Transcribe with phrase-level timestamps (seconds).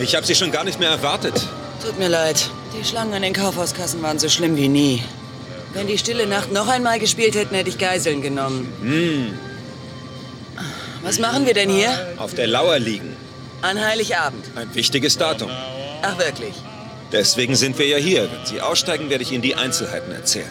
[0.00, 1.34] Ich habe Sie schon gar nicht mehr erwartet.
[1.84, 2.50] Tut mir leid.
[2.78, 5.02] Die Schlangen an den Kaufhauskassen waren so schlimm wie nie.
[5.72, 8.72] Wenn die Stille Nacht noch einmal gespielt hätten, hätte ich Geiseln genommen.
[8.80, 9.38] Hm.
[11.02, 11.90] Was machen wir denn hier?
[12.16, 13.16] Auf der Lauer liegen.
[13.62, 14.44] An Heiligabend.
[14.56, 15.50] Ein wichtiges Datum.
[16.02, 16.54] Ach wirklich?
[17.12, 18.30] Deswegen sind wir ja hier.
[18.30, 20.50] Wenn Sie aussteigen, werde ich Ihnen die Einzelheiten erzählen.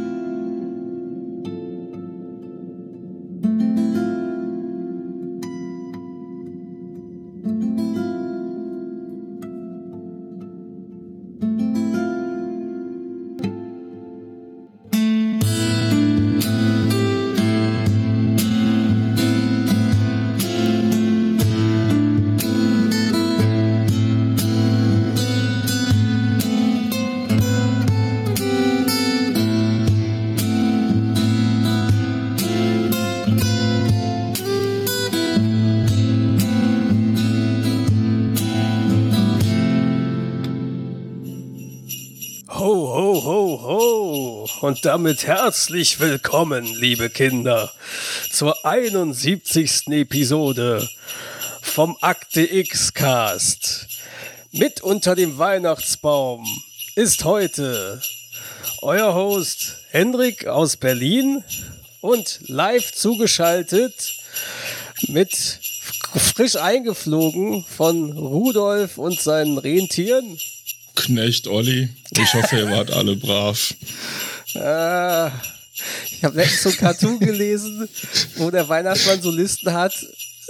[44.71, 47.73] Und damit herzlich willkommen, liebe Kinder,
[48.31, 49.87] zur 71.
[49.87, 50.87] Episode
[51.61, 53.89] vom Akte X Cast.
[54.53, 56.47] Mit unter dem Weihnachtsbaum
[56.95, 58.01] ist heute
[58.81, 61.43] euer Host Hendrik aus Berlin
[61.99, 64.13] und live zugeschaltet
[65.09, 65.59] mit
[66.15, 70.39] frisch eingeflogen von Rudolf und seinen Rentieren.
[70.95, 71.89] Knecht Olli.
[72.11, 73.73] Ich hoffe, ihr wart alle brav.
[74.55, 75.27] Äh,
[76.11, 77.87] ich habe letztens so ein Cartoon gelesen,
[78.35, 79.93] wo der Weihnachtsmann so Listen hat,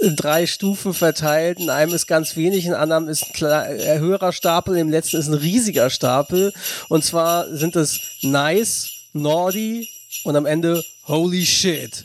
[0.00, 1.58] in drei Stufen verteilt.
[1.60, 5.16] In einem ist ganz wenig, in anderem ist ein, ein äh, höherer Stapel, im letzten
[5.16, 6.52] ist ein riesiger Stapel.
[6.88, 9.88] Und zwar sind es nice, naughty
[10.24, 12.04] und am Ende holy shit.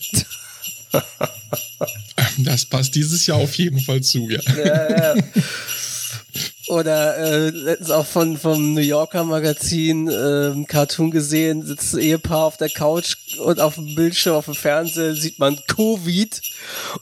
[2.39, 4.39] Das passt dieses Jahr auf jeden Fall zu, ja.
[4.55, 5.23] ja, ja.
[6.67, 12.45] Oder äh, letztens auch von vom New Yorker Magazin äh, Cartoon gesehen, sitzt ein Ehepaar
[12.45, 16.41] auf der Couch und auf dem Bildschirm, auf dem Fernseher sieht man Covid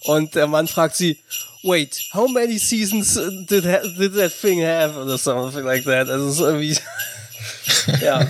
[0.01, 1.17] und der Mann fragt sie,
[1.63, 3.15] wait, how many seasons
[3.49, 3.65] did,
[3.97, 4.99] did that thing have?
[4.99, 6.09] Oder something like that.
[6.09, 6.77] Also es ist irgendwie,
[8.05, 8.29] ja.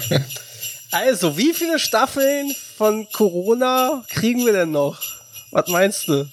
[0.91, 5.01] Also, wie viele Staffeln von Corona kriegen wir denn noch?
[5.51, 6.29] Was meinst du?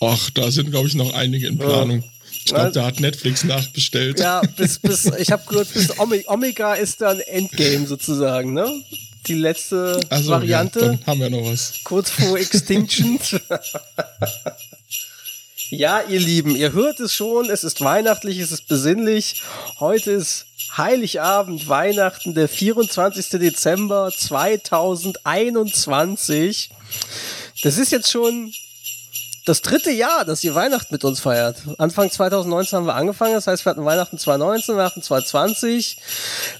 [0.00, 2.02] Ach, da sind, glaube ich, noch einige in Planung.
[2.02, 2.08] Ja.
[2.48, 4.18] Ich glaube, da hat Netflix nachbestellt.
[4.20, 8.72] Ja, bis, bis, ich habe gehört, bis Omega ist dann Endgame sozusagen, ne?
[9.26, 10.80] Die letzte also, Variante.
[10.80, 11.74] Ja, dann haben wir noch was.
[11.84, 13.20] Kurz vor Extinction.
[15.68, 19.42] ja, ihr Lieben, ihr hört es schon, es ist weihnachtlich, es ist besinnlich.
[19.78, 23.28] Heute ist Heiligabend, Weihnachten, der 24.
[23.28, 26.70] Dezember 2021.
[27.62, 28.54] Das ist jetzt schon
[29.48, 31.62] das dritte Jahr, dass ihr Weihnachten mit uns feiert.
[31.78, 35.96] Anfang 2019 haben wir angefangen, das heißt, wir hatten Weihnachten 2019, Weihnachten 2020,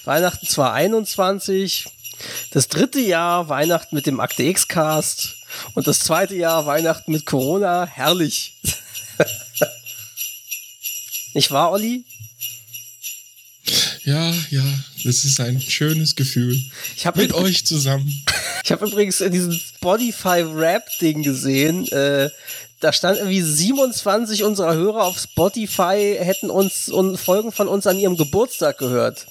[0.04, 1.84] Weihnachten 2021,
[2.50, 5.36] das dritte Jahr Weihnachten mit dem Akte X Cast
[5.74, 7.86] und das zweite Jahr Weihnachten mit Corona.
[7.86, 8.56] Herrlich.
[11.34, 12.04] Nicht wahr, Olli?
[14.04, 14.64] Ja, ja,
[15.04, 16.58] das ist ein schönes Gefühl.
[16.96, 18.24] Ich hab mit euch zusammen.
[18.64, 22.28] Ich habe übrigens in diesem Spotify Rap Ding gesehen, äh,
[22.80, 27.98] da stand irgendwie 27 unserer Hörer auf Spotify hätten uns und Folgen von uns an
[27.98, 29.26] ihrem Geburtstag gehört.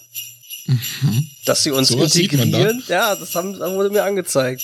[0.66, 1.30] Mhm.
[1.46, 2.84] Dass sie uns so integrieren.
[2.88, 2.94] Da.
[2.94, 4.64] Ja, das, haben, das wurde mir angezeigt.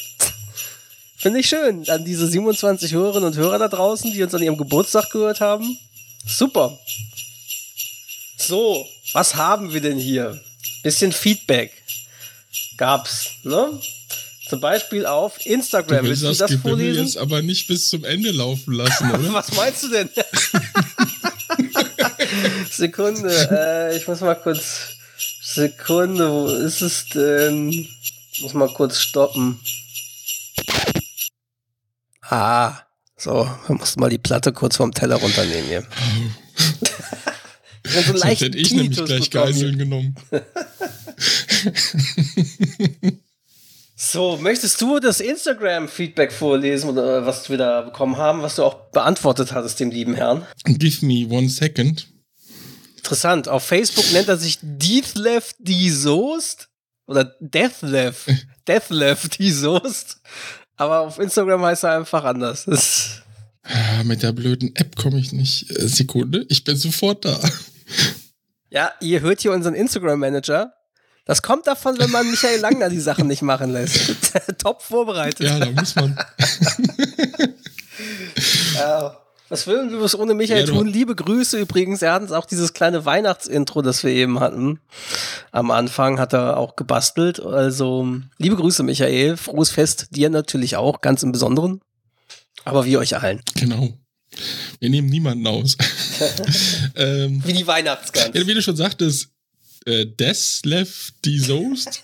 [1.16, 1.88] Finde ich schön.
[1.88, 5.78] An diese 27 Hörerinnen und Hörer da draußen, die uns an ihrem Geburtstag gehört haben.
[6.26, 6.78] Super.
[8.38, 10.42] So, was haben wir denn hier?
[10.84, 11.72] Bisschen Feedback
[12.78, 13.80] gab's, ne?
[14.54, 16.04] Zum Beispiel auf Instagram.
[16.04, 17.06] Du willst, willst du das, das vorlesen?
[17.06, 19.34] jetzt aber nicht bis zum Ende laufen lassen, oder?
[19.34, 20.12] Was meinst du denn?
[22.70, 24.90] Sekunde, äh, ich muss mal kurz.
[25.42, 27.70] Sekunde, wo ist es denn?
[27.70, 29.60] Ich muss mal kurz stoppen.
[32.22, 32.78] Ah,
[33.18, 35.84] so, wir mussten mal die Platte kurz vom Teller runternehmen hier.
[37.88, 40.16] so Sonst hätte ich nämlich gleich Geiseln genommen.
[44.14, 48.92] So, möchtest du das Instagram-Feedback vorlesen oder was wir da bekommen haben, was du auch
[48.92, 50.46] beantwortet hattest, dem lieben Herrn?
[50.66, 52.08] Give me one second.
[52.96, 53.48] Interessant.
[53.48, 56.70] Auf Facebook nennt er sich Deathlef die Soest
[57.08, 58.28] oder Deathlef.
[58.68, 60.22] Deathlef die Soest.
[60.76, 62.66] Aber auf Instagram heißt er einfach anders.
[62.66, 63.24] Das
[63.64, 65.72] ah, Mit der blöden App komme ich nicht.
[65.72, 67.40] Äh, Sekunde, ich bin sofort da.
[68.70, 70.72] Ja, ihr hört hier unseren Instagram-Manager.
[71.26, 74.16] Das kommt davon, wenn man Michael Langner die Sachen nicht machen lässt.
[74.58, 75.48] Top vorbereitet.
[75.48, 76.18] Ja, da muss man.
[79.54, 80.88] Was würden wir bloß ohne Michael ja, tun?
[80.88, 82.02] Liebe Grüße übrigens.
[82.02, 84.80] Er hat uns auch dieses kleine Weihnachtsintro, das wir eben hatten.
[85.52, 87.40] Am Anfang hat er auch gebastelt.
[87.40, 89.38] Also, liebe Grüße, Michael.
[89.38, 91.82] Frohes Fest dir natürlich auch, ganz im Besonderen.
[92.66, 93.44] Aber wie euch allen.
[93.54, 93.90] Genau.
[94.80, 95.78] Wir nehmen niemanden aus.
[96.96, 98.32] ähm, wie die Weihnachtsgans.
[98.34, 99.33] Ja, wie du schon sagtest,
[99.86, 102.02] äh, Deslev die Soest.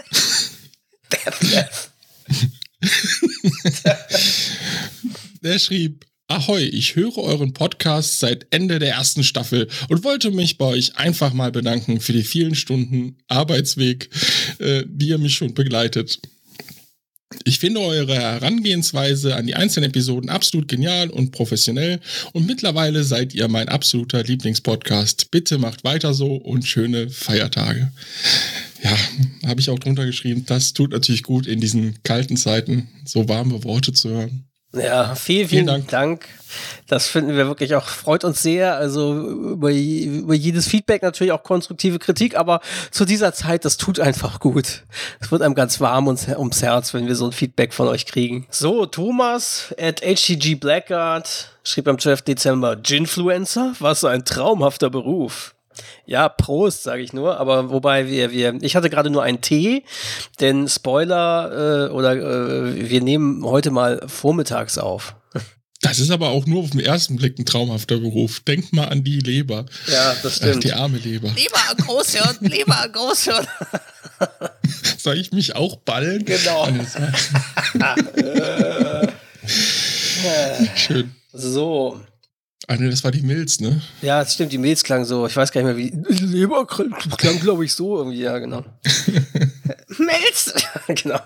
[1.11, 1.91] Deslev.
[5.41, 10.59] Der schrieb, Ahoi, ich höre euren Podcast seit Ende der ersten Staffel und wollte mich
[10.59, 14.11] bei euch einfach mal bedanken für die vielen Stunden Arbeitsweg,
[14.59, 16.19] äh, die ihr mich schon begleitet.
[17.43, 21.99] Ich finde eure Herangehensweise an die einzelnen Episoden absolut genial und professionell
[22.33, 25.29] und mittlerweile seid ihr mein absoluter Lieblingspodcast.
[25.29, 27.91] Bitte macht weiter so und schöne Feiertage.
[28.83, 28.97] Ja,
[29.47, 30.43] habe ich auch drunter geschrieben.
[30.47, 34.48] Das tut natürlich gut in diesen kalten Zeiten, so warme Worte zu hören.
[34.71, 35.87] Ja, vielen, vielen, vielen Dank.
[35.87, 36.27] Dank.
[36.87, 38.75] Das finden wir wirklich auch, freut uns sehr.
[38.75, 42.61] Also über, über jedes Feedback natürlich auch konstruktive Kritik, aber
[42.91, 44.83] zu dieser Zeit, das tut einfach gut.
[45.19, 48.05] Es wird einem ganz warm ums, ums Herz, wenn wir so ein Feedback von euch
[48.05, 48.47] kriegen.
[48.51, 52.23] So, Thomas at HTG Blackguard schrieb am 12.
[52.23, 53.73] Dezember, Ginfluencer?
[53.79, 55.55] Was ein traumhafter Beruf.
[56.05, 57.39] Ja, Prost, sage ich nur.
[57.39, 59.83] Aber wobei wir, wir, ich hatte gerade nur einen Tee,
[60.39, 65.15] denn Spoiler äh, oder äh, wir nehmen heute mal vormittags auf.
[65.81, 68.41] Das ist aber auch nur auf den ersten Blick ein traumhafter Beruf.
[68.41, 69.65] Denk mal an die Leber.
[69.87, 70.57] Ja, das stimmt.
[70.57, 71.29] Ach, die arme Leber.
[71.35, 73.47] Lieber Großhirn, lieber Großhirn.
[74.97, 76.25] Soll ich mich auch ballen?
[76.25, 76.67] Genau.
[80.75, 81.15] Schön.
[81.31, 82.01] So,
[82.67, 83.81] Ah, ne, das war die Milz, ne?
[84.01, 85.25] Ja, das stimmt, die Milz klang so.
[85.25, 86.25] Ich weiß gar nicht mehr, wie.
[86.25, 88.63] Leber klang, glaube ich, so irgendwie, ja, genau.
[89.97, 90.53] Milz!
[90.87, 91.19] genau.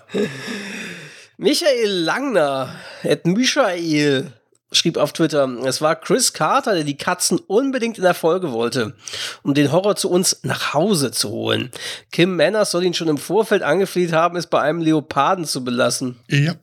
[1.36, 4.32] Michael Langner, Ed Michael,
[4.70, 8.94] schrieb auf Twitter, es war Chris Carter, der die Katzen unbedingt in der Folge wollte,
[9.42, 11.70] um den Horror zu uns nach Hause zu holen.
[12.12, 16.16] Kim Manners soll ihn schon im Vorfeld angefleht haben, es bei einem Leoparden zu belassen.
[16.28, 16.54] Ja,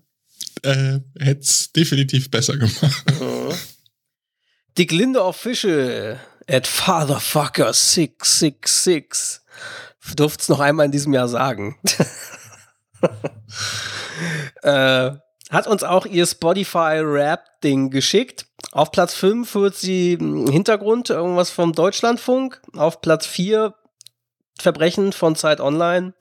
[0.63, 3.03] äh, hätte es definitiv besser gemacht.
[4.81, 4.81] Mhm.
[4.81, 9.42] Dick Linde Official at Fatherfucker666.
[10.16, 11.78] Durft's noch einmal in diesem Jahr sagen.
[14.63, 15.12] äh,
[15.51, 18.48] hat uns auch ihr Spotify-Rap-Ding geschickt.
[18.72, 22.60] Auf Platz 5 wird sie Hintergrund, irgendwas vom Deutschlandfunk.
[22.75, 23.75] Auf Platz 4
[24.60, 26.16] Verbrechen von Zeit Online.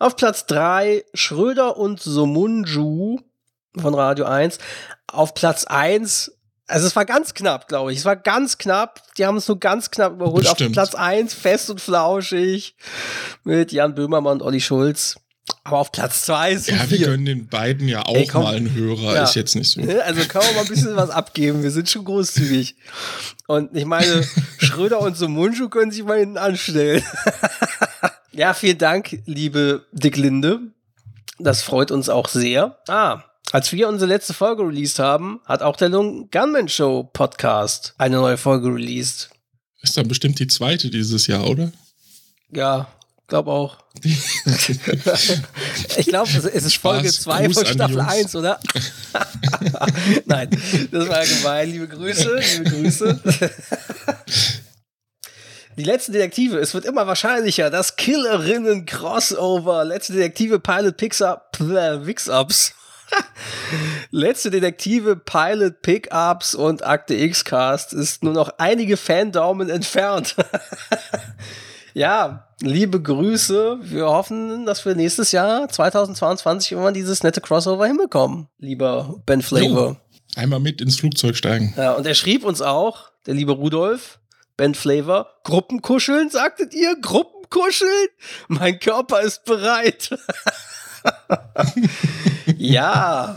[0.00, 3.20] Auf Platz 3 Schröder und Somunju
[3.80, 4.58] von Radio 1.
[5.06, 6.32] Auf Platz 1
[6.66, 7.98] also es war ganz knapp, glaube ich.
[7.98, 9.02] Es war ganz knapp.
[9.18, 10.44] Die haben es nur ganz knapp überholt.
[10.44, 10.78] Bestimmt.
[10.78, 12.76] Auf Platz 1, fest und flauschig,
[13.44, 15.16] mit Jan Böhmermann und Olli Schulz.
[15.62, 18.74] Aber auf Platz 2 ist Ja, wir können den beiden ja auch Ey, mal einen
[18.74, 19.24] Hörer, ja.
[19.24, 19.80] ist jetzt nicht so.
[19.80, 21.62] Ne, also kann man mal ein bisschen was abgeben.
[21.62, 22.76] Wir sind schon großzügig.
[23.46, 24.26] Und ich meine,
[24.58, 27.02] Schröder und so Mundschuh können sich mal hinten anstellen.
[28.32, 30.60] ja, vielen Dank, liebe Dick Linde.
[31.38, 32.78] Das freut uns auch sehr.
[32.88, 33.22] Ah,
[33.54, 38.16] als wir unsere letzte Folge released haben, hat auch der Lung Gunman Show Podcast eine
[38.16, 39.30] neue Folge released.
[39.80, 41.70] Ist dann bestimmt die zweite dieses Jahr, oder?
[42.50, 42.88] Ja,
[43.28, 43.78] glaube auch.
[44.04, 48.58] ich glaube, es ist Folge 2 von Staffel 1, oder?
[50.26, 50.50] Nein,
[50.90, 51.70] das war gemein.
[51.70, 53.20] Liebe Grüße, liebe Grüße.
[55.76, 62.74] Die letzte Detektive, es wird immer wahrscheinlicher, dass Killerinnen-Crossover, letzte Detektive Pilot Picks-Up, äh, Wix-Ups
[64.10, 70.36] Letzte Detektive, Pilot, Pickups und Akte X-Cast ist nur noch einige Fandaumen entfernt.
[71.94, 73.78] ja, liebe Grüße.
[73.82, 79.88] Wir hoffen, dass wir nächstes Jahr, 2022, irgendwann dieses nette Crossover hinbekommen, lieber Ben Flavor.
[79.88, 79.96] Jo,
[80.36, 81.74] einmal mit ins Flugzeug steigen.
[81.76, 84.20] Ja, und er schrieb uns auch, der liebe Rudolf,
[84.56, 86.94] Ben Flavor, Gruppenkuscheln, sagtet ihr?
[87.00, 88.08] Gruppenkuscheln?
[88.48, 90.10] Mein Körper ist bereit.
[92.56, 93.36] ja,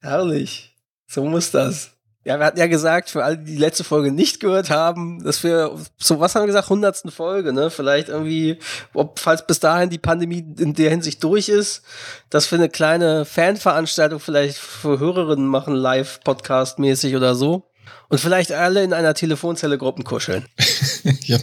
[0.00, 0.76] herrlich.
[1.06, 1.90] So muss das.
[2.22, 5.42] Ja, wir hatten ja gesagt, für alle, die die letzte Folge nicht gehört haben, dass
[5.42, 7.70] wir, so was haben wir gesagt, hundertsten Folge, ne?
[7.70, 8.58] Vielleicht irgendwie,
[8.92, 11.82] ob, falls bis dahin die Pandemie in der Hinsicht durch ist,
[12.28, 17.64] dass wir eine kleine Fanveranstaltung vielleicht für Hörerinnen machen, live, Podcast-mäßig oder so.
[18.10, 20.46] Und vielleicht alle in einer Telefonzelle Gruppen kuscheln.
[21.22, 21.38] ja.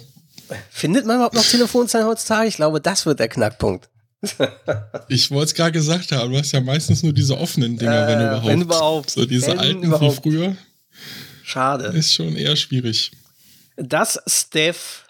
[0.69, 2.47] Findet man überhaupt noch Telefonzellen heutzutage?
[2.47, 3.89] Ich glaube, das wird der Knackpunkt
[5.09, 8.07] ich wollte es gerade gesagt haben, du hast ja meistens nur diese offenen Dinger, äh,
[8.07, 8.47] wenn überhaupt.
[8.47, 9.09] Wenn überhaupt.
[9.11, 10.25] So diese wenn alten überhaupt.
[10.25, 10.57] wie früher.
[11.43, 11.85] Schade.
[11.87, 13.11] Ist schon eher schwierig.
[13.77, 15.07] Das Steph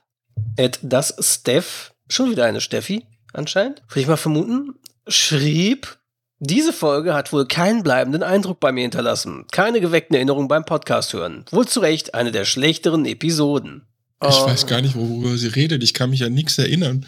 [0.57, 4.75] at das Steph, schon wieder eine Steffi anscheinend, würde ich mal vermuten,
[5.07, 5.97] schrieb,
[6.39, 9.45] diese Folge hat wohl keinen bleibenden Eindruck bei mir hinterlassen.
[9.51, 11.45] Keine geweckten Erinnerungen beim Podcast hören.
[11.49, 13.83] Wohl zu Recht eine der schlechteren Episoden.
[14.21, 14.45] Ich oh.
[14.45, 15.83] weiß gar nicht, worüber sie redet.
[15.83, 17.05] Ich kann mich an nichts erinnern.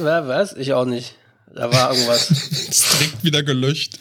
[0.00, 0.54] Was?
[0.54, 1.14] Ich auch nicht.
[1.54, 2.30] Da war irgendwas.
[2.70, 3.98] ist direkt wieder gelöscht.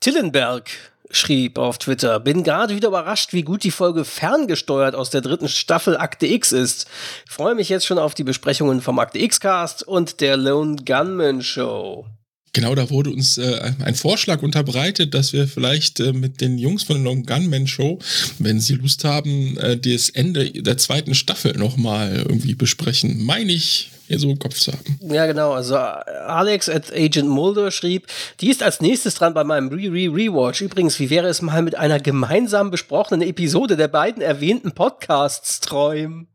[0.00, 0.70] Tillenberg
[1.10, 5.48] schrieb auf Twitter, bin gerade wieder überrascht, wie gut die Folge ferngesteuert aus der dritten
[5.48, 6.86] Staffel Akte X ist.
[7.28, 11.42] Freue mich jetzt schon auf die Besprechungen vom Akte X Cast und der Lone Gunman
[11.42, 12.06] Show.
[12.54, 16.82] Genau, da wurde uns äh, ein Vorschlag unterbreitet, dass wir vielleicht äh, mit den Jungs
[16.82, 17.98] von der Long Gunman Show,
[18.38, 23.24] wenn sie Lust haben, äh, das Ende der zweiten Staffel nochmal irgendwie besprechen.
[23.24, 24.98] Meine ich, hier so im Kopf zu haben.
[25.00, 25.52] Ja, genau.
[25.52, 28.06] Also Alex at Agent Mulder schrieb,
[28.40, 30.60] die ist als nächstes dran bei meinem Re-Re-Rewatch.
[30.60, 36.28] Übrigens, wie wäre es mal mit einer gemeinsam besprochenen Episode der beiden erwähnten Podcasts träumen?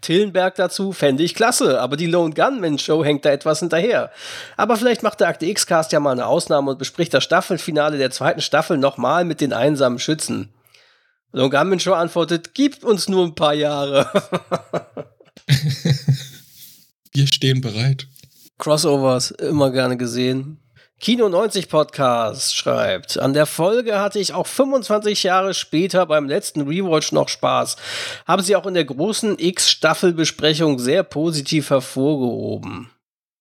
[0.00, 4.12] Tillenberg dazu fände ich klasse, aber die Lone Gunman Show hängt da etwas hinterher.
[4.56, 8.12] Aber vielleicht macht der Akte X-Cast ja mal eine Ausnahme und bespricht das Staffelfinale der
[8.12, 10.52] zweiten Staffel nochmal mit den einsamen Schützen.
[11.32, 14.08] Lone Gunman Show antwortet, gibt uns nur ein paar Jahre.
[17.16, 18.08] Wir stehen bereit.
[18.58, 20.58] Crossovers, immer gerne gesehen.
[21.00, 26.68] Kino 90 Podcast schreibt, an der Folge hatte ich auch 25 Jahre später beim letzten
[26.68, 27.76] Rewatch noch Spaß.
[28.26, 32.90] Habe sie auch in der großen X-Staffelbesprechung sehr positiv hervorgehoben.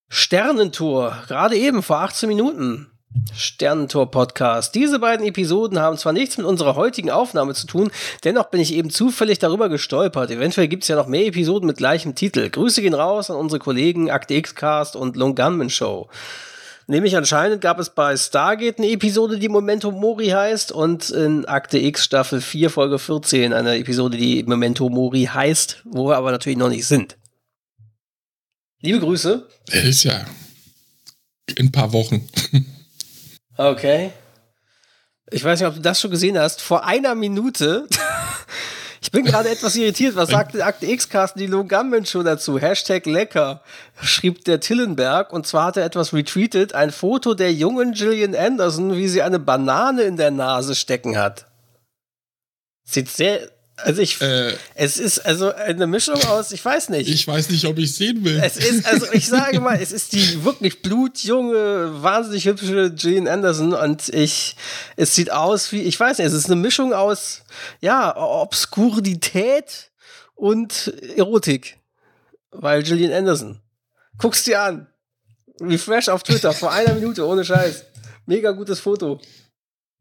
[0.08, 2.95] Sternentor, gerade eben vor 18 Minuten.
[3.36, 4.76] Sternentor Podcast.
[4.76, 7.92] Diese beiden Episoden haben zwar nichts mit unserer heutigen Aufnahme zu tun,
[8.24, 10.32] dennoch bin ich eben zufällig darüber gestolpert.
[10.32, 12.50] Eventuell gibt es ja noch mehr Episoden mit gleichem Titel.
[12.50, 16.10] Grüße gehen raus an unsere Kollegen Akte X Cast und Long Gunman Show.
[16.88, 21.80] Nämlich anscheinend gab es bei Stargate eine Episode, die Memento Mori heißt und in Akte
[21.80, 26.60] X Staffel 4 Folge 14 eine Episode, die Memento Mori heißt, wo wir aber natürlich
[26.60, 27.18] noch nicht sind.
[28.82, 29.48] Liebe Grüße.
[29.72, 30.26] Er ist ja
[31.56, 32.28] in ein paar Wochen.
[33.58, 34.12] okay.
[35.32, 36.62] Ich weiß nicht, ob du das schon gesehen hast.
[36.62, 37.88] Vor einer Minute
[39.06, 40.16] Ich bin gerade etwas irritiert.
[40.16, 42.58] Was sagt der Akte X-Cast die Logammen schon dazu?
[42.58, 43.62] Hashtag lecker,
[44.02, 45.32] schrieb der Tillenberg.
[45.32, 46.74] Und zwar hat er etwas retweetet.
[46.74, 51.46] Ein Foto der jungen Gillian Anderson, wie sie eine Banane in der Nase stecken hat.
[52.84, 57.10] Sieht sehr also ich, äh, es ist also eine Mischung aus, ich weiß nicht.
[57.10, 58.40] Ich weiß nicht, ob ich sehen will.
[58.42, 63.74] Es ist, also ich sage mal, es ist die wirklich blutjunge, wahnsinnig hübsche Jean Anderson
[63.74, 64.56] und ich,
[64.96, 67.42] es sieht aus wie, ich weiß nicht, es ist eine Mischung aus,
[67.82, 69.92] ja, Obskurität
[70.36, 71.78] und Erotik.
[72.52, 73.60] Weil Gillian Anderson.
[74.18, 74.88] Guck's dir an.
[75.60, 77.86] Refresh auf Twitter vor einer Minute, ohne Scheiß.
[78.26, 79.20] Mega gutes Foto.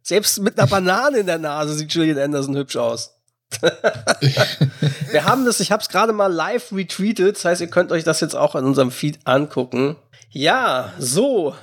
[0.02, 3.14] Selbst mit einer Banane in der Nase sieht Gillian Anderson hübsch aus.
[5.11, 8.05] Wir haben das, ich habe es gerade mal live retweetet, das heißt, ihr könnt euch
[8.05, 9.97] das jetzt auch in unserem Feed angucken.
[10.31, 11.55] Ja, so,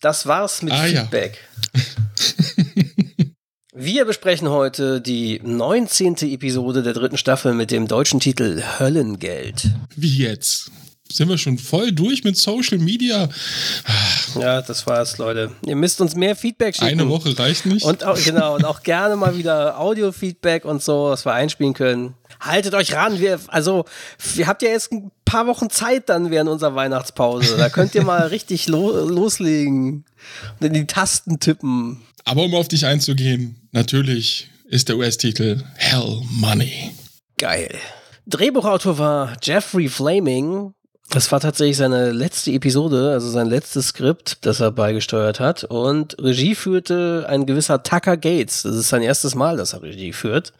[0.00, 1.38] das war's mit ah, Feedback.
[1.74, 1.82] Ja.
[3.80, 6.16] Wir besprechen heute die 19.
[6.22, 9.70] Episode der dritten Staffel mit dem deutschen Titel Höllengeld.
[9.94, 10.72] Wie jetzt?
[11.10, 13.28] Sind wir schon voll durch mit Social Media.
[14.38, 15.52] Ja, das war's, Leute.
[15.66, 17.00] Ihr müsst uns mehr Feedback schicken.
[17.00, 17.84] Eine Woche reicht nicht.
[17.84, 22.14] Und auch, genau, und auch gerne mal wieder Audio-Feedback und so, was wir einspielen können.
[22.40, 23.18] Haltet euch ran.
[23.18, 23.84] Wir, also,
[24.36, 27.56] ihr habt ja jetzt ein paar Wochen Zeit dann während unserer Weihnachtspause.
[27.56, 30.04] Da könnt ihr mal richtig lo loslegen
[30.60, 32.02] und in die Tasten tippen.
[32.24, 36.92] Aber um auf dich einzugehen, natürlich ist der US-Titel Hell Money.
[37.38, 37.74] Geil.
[38.26, 40.74] Drehbuchautor war Jeffrey Flaming,
[41.10, 45.64] das war tatsächlich seine letzte Episode, also sein letztes Skript, das er beigesteuert hat.
[45.64, 48.62] Und Regie führte ein gewisser Tucker Gates.
[48.62, 50.52] Das ist sein erstes Mal, dass er Regie führt.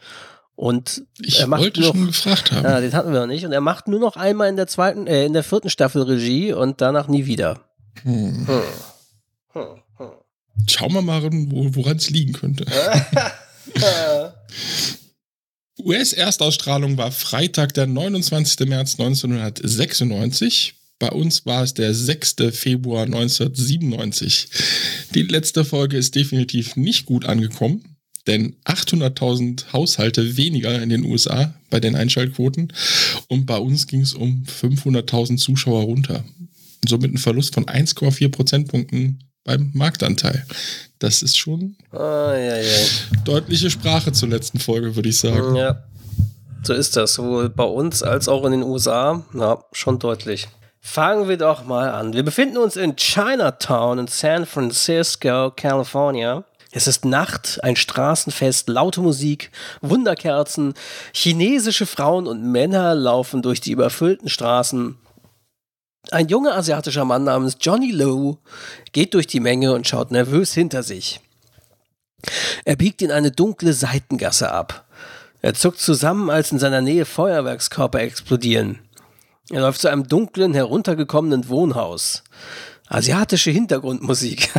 [0.55, 2.63] Und ich er macht wollte noch, schon gefragt haben.
[2.63, 3.45] Ja, den hatten wir noch nicht.
[3.45, 6.51] Und er macht nur noch einmal in der zweiten, äh, in der vierten Staffel Regie
[6.51, 7.61] und danach nie wieder.
[8.01, 8.47] Hm.
[8.47, 8.61] Hm.
[9.53, 9.63] Hm.
[9.97, 10.07] hm.
[10.67, 12.65] Schauen wir mal, woran es liegen könnte.
[15.79, 18.67] US-Erstausstrahlung war Freitag, der 29.
[18.67, 20.75] März 1996.
[20.99, 22.35] Bei uns war es der 6.
[22.51, 24.49] Februar 1997.
[25.15, 27.95] Die letzte Folge ist definitiv nicht gut angekommen,
[28.27, 32.73] denn 800.000 Haushalte weniger in den USA bei den Einschaltquoten
[33.29, 36.25] und bei uns ging es um 500.000 Zuschauer runter.
[36.87, 40.45] Somit ein Verlust von 1,4 Prozentpunkten beim Marktanteil.
[40.99, 42.77] Das ist schon ah, ja, ja.
[43.23, 45.55] deutliche Sprache zur letzten Folge, würde ich sagen.
[45.55, 45.83] Ja,
[46.63, 47.13] so ist das.
[47.13, 49.23] Sowohl bei uns als auch in den USA.
[49.33, 50.47] Ja, schon deutlich.
[50.81, 52.13] Fangen wir doch mal an.
[52.13, 56.45] Wir befinden uns in Chinatown in San Francisco, California.
[56.71, 60.75] Es ist Nacht, ein Straßenfest, laute Musik, Wunderkerzen,
[61.13, 64.97] chinesische Frauen und Männer laufen durch die überfüllten Straßen.
[66.11, 68.37] Ein junger asiatischer Mann namens Johnny Lowe
[68.93, 71.19] geht durch die Menge und schaut nervös hinter sich.
[72.65, 74.85] Er biegt in eine dunkle Seitengasse ab.
[75.41, 78.79] Er zuckt zusammen, als in seiner Nähe Feuerwerkskörper explodieren.
[79.51, 82.23] Er läuft zu einem dunklen, heruntergekommenen Wohnhaus.
[82.87, 84.49] Asiatische Hintergrundmusik.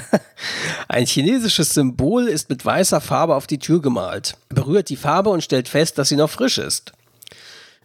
[0.89, 4.37] Ein chinesisches Symbol ist mit weißer Farbe auf die Tür gemalt.
[4.49, 6.93] Er berührt die Farbe und stellt fest, dass sie noch frisch ist.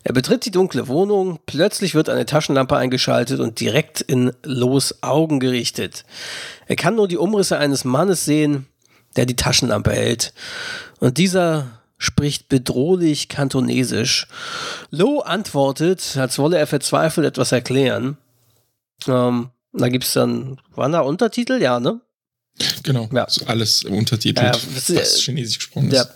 [0.08, 5.40] Er betritt die dunkle Wohnung, plötzlich wird eine Taschenlampe eingeschaltet und direkt in Los Augen
[5.40, 6.06] gerichtet.
[6.68, 8.68] Er kann nur die Umrisse eines Mannes sehen,
[9.16, 10.32] der die Taschenlampe hält.
[11.00, 14.28] Und dieser spricht bedrohlich kantonesisch.
[14.92, 18.18] Lo antwortet, als wolle er verzweifelt etwas erklären.
[19.08, 21.60] Ähm, da gibt's dann, waren da Untertitel?
[21.60, 22.00] Ja, ne?
[22.84, 23.28] Genau, Ja.
[23.48, 26.12] alles untertitelt, Ja, was Chinesisch gesprochen Der, ist.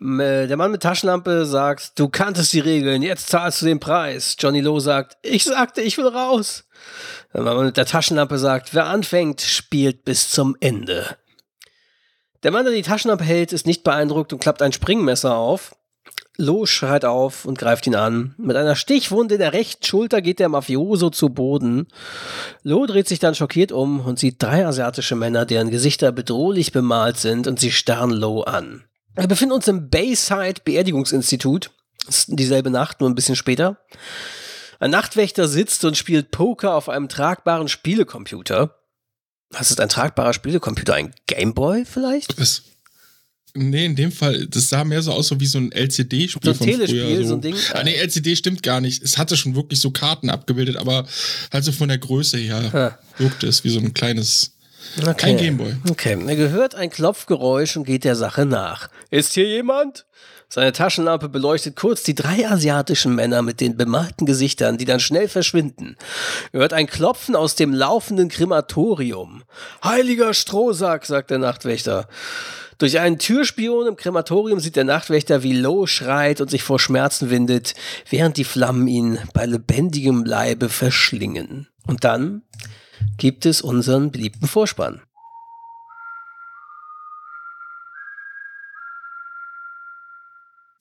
[0.00, 3.78] m, äh, der Mann mit Taschenlampe sagt, du kanntest die Regeln, jetzt zahlst du den
[3.80, 4.36] Preis.
[4.38, 6.64] Johnny Lowe sagt, ich sagte, ich will raus.
[7.34, 11.16] Der Mann mit der Taschenlampe sagt, wer anfängt, spielt bis zum Ende.
[12.42, 15.76] Der Mann, der die Taschenlampe hält, ist nicht beeindruckt und klappt ein Springmesser auf.
[16.38, 18.34] Lowe schreit auf und greift ihn an.
[18.38, 21.88] Mit einer Stichwunde in der rechten Schulter geht der Mafioso zu Boden.
[22.62, 27.18] Lowe dreht sich dann schockiert um und sieht drei asiatische Männer, deren Gesichter bedrohlich bemalt
[27.18, 28.84] sind und sie starren Lowe an.
[29.14, 31.70] Wir befinden uns im Bayside Beerdigungsinstitut.
[32.26, 33.78] Dieselbe Nacht, nur ein bisschen später.
[34.80, 38.74] Ein Nachtwächter sitzt und spielt Poker auf einem tragbaren Spielecomputer.
[39.50, 40.94] Was ist ein tragbarer Spielecomputer?
[40.94, 42.40] Ein Gameboy vielleicht?
[42.40, 42.62] Das,
[43.54, 46.50] nee, in dem Fall, das sah mehr so aus so wie so ein LCD-Spiel So
[46.50, 47.24] ein von Telespiel, früher.
[47.26, 47.54] so ein Ding.
[47.74, 49.02] Ah, nee, LCD stimmt gar nicht.
[49.02, 51.06] Es hatte schon wirklich so Karten abgebildet, aber
[51.52, 52.98] halt so von der Größe her Ah.
[53.18, 54.52] wirkte es wie so ein kleines,
[55.00, 55.14] Okay.
[55.16, 55.74] kein Gameboy.
[55.90, 58.88] Okay, er gehört ein Klopfgeräusch und geht der Sache nach.
[59.10, 60.06] Ist hier jemand?
[60.48, 65.26] Seine Taschenlampe beleuchtet kurz die drei asiatischen Männer mit den bemalten Gesichtern, die dann schnell
[65.26, 65.96] verschwinden.
[66.52, 69.44] Er hört ein Klopfen aus dem laufenden Krematorium.
[69.82, 72.06] Heiliger Strohsack, sagt der Nachtwächter.
[72.82, 77.30] Durch einen Türspion im Krematorium sieht der Nachtwächter, wie Loh schreit und sich vor Schmerzen
[77.30, 77.74] windet,
[78.10, 81.68] während die Flammen ihn bei lebendigem Leibe verschlingen.
[81.86, 82.42] Und dann
[83.18, 85.00] gibt es unseren beliebten Vorspann.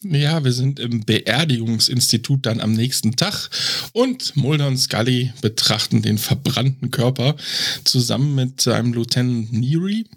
[0.04, 3.52] Ja, wir sind im Beerdigungsinstitut dann am nächsten Tag
[3.94, 7.36] und Mulder und Scully betrachten den verbrannten Körper
[7.84, 10.08] zusammen mit einem Lieutenant Neary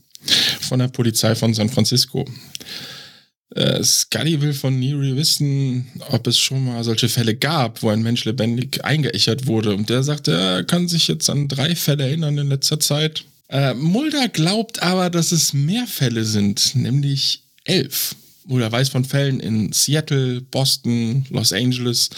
[0.60, 2.24] von der Polizei von San Francisco.
[3.54, 8.02] Äh, Scully will von Neary wissen, ob es schon mal solche Fälle gab, wo ein
[8.02, 9.74] Mensch lebendig eingeächert wurde.
[9.74, 13.24] Und der sagt, er kann sich jetzt an drei Fälle erinnern in letzter Zeit.
[13.48, 18.16] Äh, Mulder glaubt aber, dass es mehr Fälle sind, nämlich elf.
[18.46, 22.10] Mulder weiß von Fällen in Seattle, Boston, Los Angeles.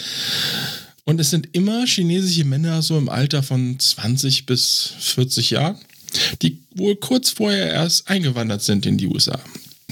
[1.05, 5.77] Und es sind immer chinesische Männer so im Alter von 20 bis 40 Jahren,
[6.41, 9.39] die wohl kurz vorher erst eingewandert sind in die USA.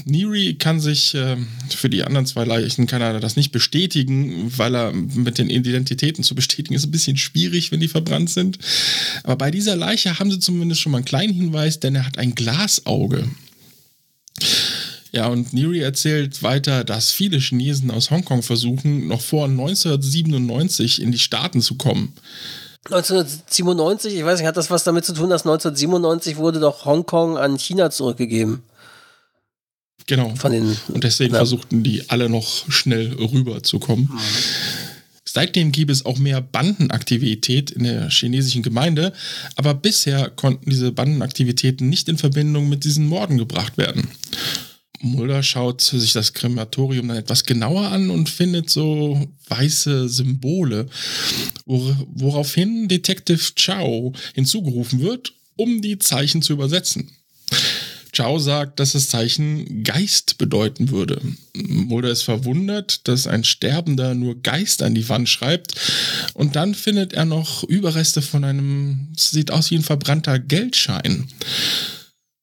[0.08, 1.36] Neary kann sich äh,
[1.68, 6.22] für die anderen zwei Leichen kann er das nicht bestätigen, weil er mit den Identitäten
[6.22, 8.58] zu bestätigen ist ein bisschen schwierig, wenn die verbrannt sind.
[9.24, 12.18] Aber bei dieser Leiche haben sie zumindest schon mal einen kleinen Hinweis, denn er hat
[12.18, 13.28] ein Glasauge.
[15.10, 21.10] Ja, und Neary erzählt weiter, dass viele Chinesen aus Hongkong versuchen, noch vor 1997 in
[21.10, 22.12] die Staaten zu kommen.
[22.90, 27.36] 1997, ich weiß nicht, hat das was damit zu tun, dass 1997 wurde doch Hongkong
[27.36, 28.62] an China zurückgegeben?
[30.06, 30.34] Genau.
[30.36, 30.76] Von den.
[30.88, 31.40] Und deswegen Ja.
[31.40, 34.10] versuchten die alle noch schnell rüberzukommen.
[35.24, 39.12] Seitdem gibt es auch mehr Bandenaktivität in der chinesischen Gemeinde,
[39.56, 44.08] aber bisher konnten diese Bandenaktivitäten nicht in Verbindung mit diesen Morden gebracht werden.
[45.00, 50.88] Mulder schaut sich das Krematorium dann etwas genauer an und findet so weiße Symbole,
[51.64, 57.10] wor woraufhin Detective Chow hinzugerufen wird, um die Zeichen zu übersetzen.
[58.16, 61.20] Chow sagt, dass das Zeichen Geist bedeuten würde.
[61.54, 65.74] Mulder ist verwundert, dass ein Sterbender nur Geist an die Wand schreibt.
[66.32, 71.28] Und dann findet er noch Überreste von einem, sieht aus wie ein verbrannter Geldschein.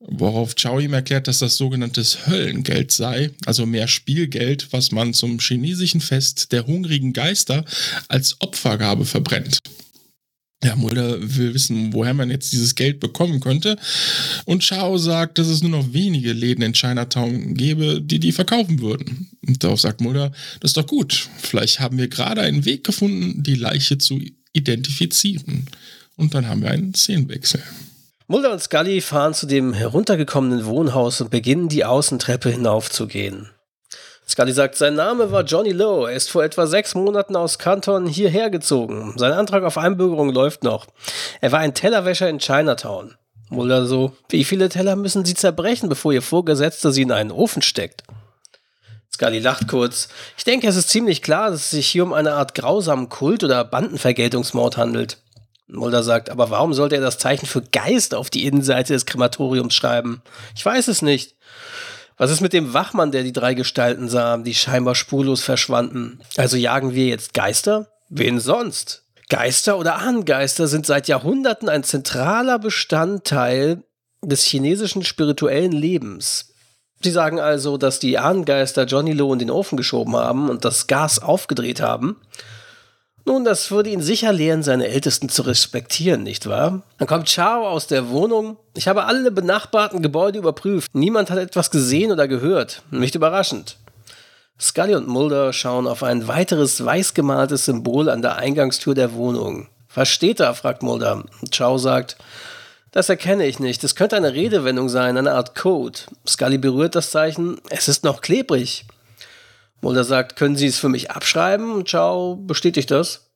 [0.07, 5.39] Worauf Chow ihm erklärt, dass das sogenanntes Höllengeld sei, also mehr Spielgeld, was man zum
[5.39, 7.63] chinesischen Fest der hungrigen Geister
[8.09, 9.59] als Opfergabe verbrennt.
[10.63, 13.77] Ja, Mulder will wissen, woher man jetzt dieses Geld bekommen könnte.
[14.45, 18.79] Und Chao sagt, dass es nur noch wenige Läden in Chinatown gäbe, die die verkaufen
[18.79, 19.29] würden.
[19.45, 21.27] Und darauf sagt Mulder, das ist doch gut.
[21.37, 24.21] Vielleicht haben wir gerade einen Weg gefunden, die Leiche zu
[24.53, 25.65] identifizieren.
[26.15, 27.61] Und dann haben wir einen Szenenwechsel.
[28.27, 33.49] Mulder und Scully fahren zu dem heruntergekommenen Wohnhaus und beginnen die Außentreppe hinaufzugehen.
[34.27, 36.09] Scully sagt, sein Name war Johnny Lowe.
[36.09, 39.13] Er ist vor etwa sechs Monaten aus Canton hierher gezogen.
[39.17, 40.87] Sein Antrag auf Einbürgerung läuft noch.
[41.41, 43.15] Er war ein Tellerwäscher in Chinatown.
[43.49, 47.61] Mulder so, wie viele Teller müssen Sie zerbrechen, bevor Ihr Vorgesetzter Sie in einen Ofen
[47.61, 48.03] steckt?
[49.13, 50.07] Scully lacht kurz.
[50.37, 53.43] Ich denke, es ist ziemlich klar, dass es sich hier um eine Art grausamen Kult
[53.43, 55.17] oder Bandenvergeltungsmord handelt.
[55.67, 59.73] Mulder sagt, aber warum sollte er das Zeichen für Geist auf die Innenseite des Krematoriums
[59.73, 60.21] schreiben?
[60.55, 61.35] Ich weiß es nicht.
[62.17, 66.19] Was ist mit dem Wachmann, der die drei Gestalten sah, die scheinbar spurlos verschwanden?
[66.37, 67.87] Also jagen wir jetzt Geister?
[68.09, 69.03] Wen sonst?
[69.29, 73.83] Geister oder Ahngeister sind seit Jahrhunderten ein zentraler Bestandteil
[74.21, 76.53] des chinesischen spirituellen Lebens.
[77.01, 80.87] Sie sagen also, dass die Ahngeister Johnny Lowe in den Ofen geschoben haben und das
[80.87, 82.21] Gas aufgedreht haben.
[83.25, 86.81] Nun, das würde ihn sicher lehren, seine Ältesten zu respektieren, nicht wahr?
[86.97, 88.57] Dann kommt Chao aus der Wohnung.
[88.75, 90.93] Ich habe alle benachbarten Gebäude überprüft.
[90.93, 92.81] Niemand hat etwas gesehen oder gehört.
[92.91, 93.77] Nicht überraschend.
[94.59, 99.67] Scully und Mulder schauen auf ein weiteres weiß gemaltes Symbol an der Eingangstür der Wohnung.
[99.95, 100.53] Was steht da?
[100.53, 101.23] fragt Mulder.
[101.49, 102.17] Chao sagt,
[102.91, 103.83] das erkenne ich nicht.
[103.83, 105.99] Es könnte eine Redewendung sein, eine Art Code.
[106.27, 107.59] Scully berührt das Zeichen.
[107.69, 108.85] Es ist noch klebrig.
[109.83, 111.85] Mulder sagt, können Sie es für mich abschreiben?
[111.85, 113.29] Ciao, bestätigt das.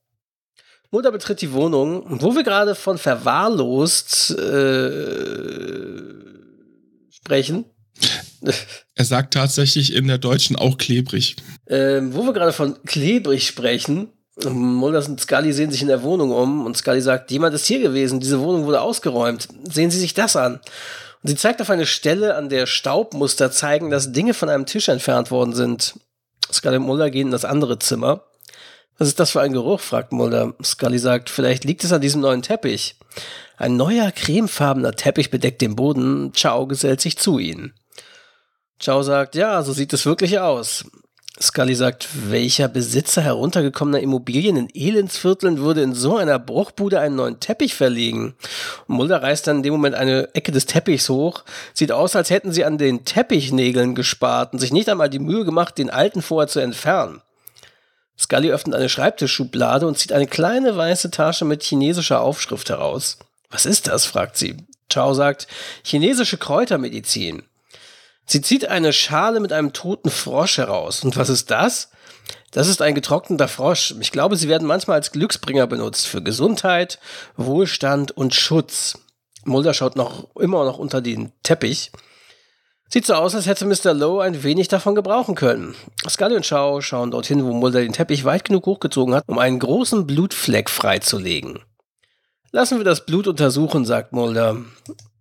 [0.92, 5.98] Mulder betritt die Wohnung, wo wir gerade von verwahrlost äh,
[7.10, 7.66] sprechen.
[8.96, 11.36] Er sagt tatsächlich in der Deutschen auch klebrig.
[11.68, 14.08] Ähm, wo wir gerade von klebrig sprechen,
[14.46, 17.80] Mulder und Scully sehen sich in der Wohnung um und Scully sagt, jemand ist hier
[17.80, 19.50] gewesen, diese Wohnung wurde ausgeräumt.
[19.70, 20.62] Sehen Sie sich das an.
[21.24, 24.88] Und sie zeigt auf eine Stelle, an der Staubmuster zeigen, dass Dinge von einem Tisch
[24.88, 25.96] entfernt worden sind.
[26.52, 28.24] Scully und Mulder gehen in das andere Zimmer.
[28.98, 29.80] Was ist das für ein Geruch?
[29.80, 30.54] fragt Mulder.
[30.64, 32.96] Scully sagt, vielleicht liegt es an diesem neuen Teppich.
[33.58, 36.34] Ein neuer cremefarbener Teppich bedeckt den Boden.
[36.34, 37.74] Ciao gesellt sich zu ihnen.
[38.80, 40.86] Ciao sagt, ja, so sieht es wirklich aus.
[41.39, 47.39] Scully sagt, welcher Besitzer heruntergekommener Immobilien in Elendsvierteln würde in so einer Bruchbude einen neuen
[47.39, 48.36] Teppich verlegen?
[48.88, 51.43] Und Mulder reißt dann in dem Moment eine Ecke des Teppichs hoch.
[51.73, 55.45] Sieht aus, als hätten sie an den Teppichnägeln gespart und sich nicht einmal die Mühe
[55.45, 57.21] gemacht, den alten vorher zu entfernen.
[58.17, 63.19] Scully öffnet eine Schreibtischschublade und zieht eine kleine weiße Tasche mit chinesischer Aufschrift heraus.
[63.52, 64.06] Was ist das?
[64.06, 64.58] fragt sie.
[64.89, 65.47] Chao sagt,
[65.84, 67.43] chinesische Kräutermedizin.
[68.30, 71.04] Sie zieht eine Schale mit einem toten Frosch heraus.
[71.04, 71.90] Und was ist das?
[72.52, 73.96] Das ist ein getrockneter Frosch.
[74.02, 77.00] Ich glaube, sie werden manchmal als Glücksbringer benutzt für Gesundheit,
[77.38, 79.00] Wohlstand und Schutz.
[79.46, 81.92] Mulder schaut noch immer noch unter den Teppich.
[82.90, 83.94] Sieht so aus, als hätte Mr.
[83.94, 85.76] Lowe ein wenig davon gebrauchen können.
[86.08, 89.60] Scully und Shaw schauen dorthin, wo Mulder den Teppich weit genug hochgezogen hat, um einen
[89.60, 91.60] großen Blutfleck freizulegen.
[92.52, 94.52] Lassen wir das Blut untersuchen, sagt Mulder.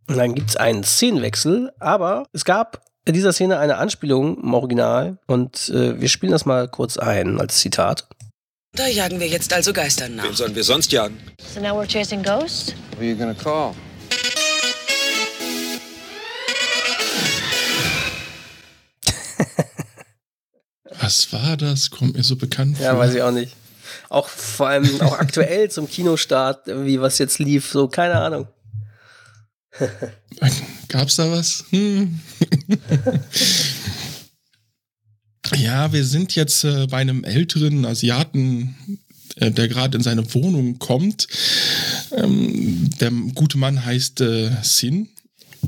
[0.09, 5.17] Und dann gibt's einen Szenenwechsel, aber es gab in dieser Szene eine Anspielung im Original
[5.27, 8.09] und äh, wir spielen das mal kurz ein als Zitat.
[8.75, 10.25] Da jagen wir jetzt also Geistern nach.
[10.25, 11.17] Wen sollen wir sonst jagen?
[11.55, 12.75] So now we're chasing ghosts?
[12.97, 13.73] Who are you gonna call?
[21.01, 21.91] Was war das?
[21.91, 23.01] Kommt mir so bekannt Ja, vor.
[23.01, 23.55] weiß ich auch nicht.
[24.09, 28.47] Auch vor allem auch aktuell zum Kinostart, wie was jetzt lief, so keine Ahnung.
[30.89, 31.65] Gab's da was?
[31.71, 32.21] Hm.
[35.57, 38.77] ja, wir sind jetzt äh, bei einem älteren Asiaten,
[39.37, 41.29] äh, der gerade in seine Wohnung kommt.
[42.13, 45.09] Ähm, der gute Mann heißt äh, Sin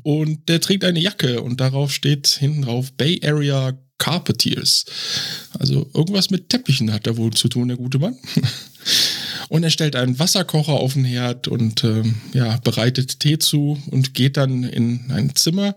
[0.02, 4.84] und der trägt eine Jacke und darauf steht hinten drauf Bay Area Carpetiers.
[5.58, 8.16] Also irgendwas mit Teppichen hat er wohl zu tun, der gute Mann.
[9.48, 14.14] Und er stellt einen Wasserkocher auf den Herd und ähm, ja, bereitet Tee zu und
[14.14, 15.76] geht dann in ein Zimmer.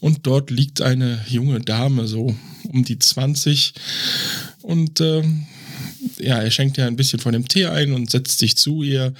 [0.00, 2.34] Und dort liegt eine junge Dame, so
[2.68, 3.74] um die 20.
[4.62, 5.46] Und ähm,
[6.18, 9.14] ja, er schenkt ihr ein bisschen von dem Tee ein und setzt sich zu ihr.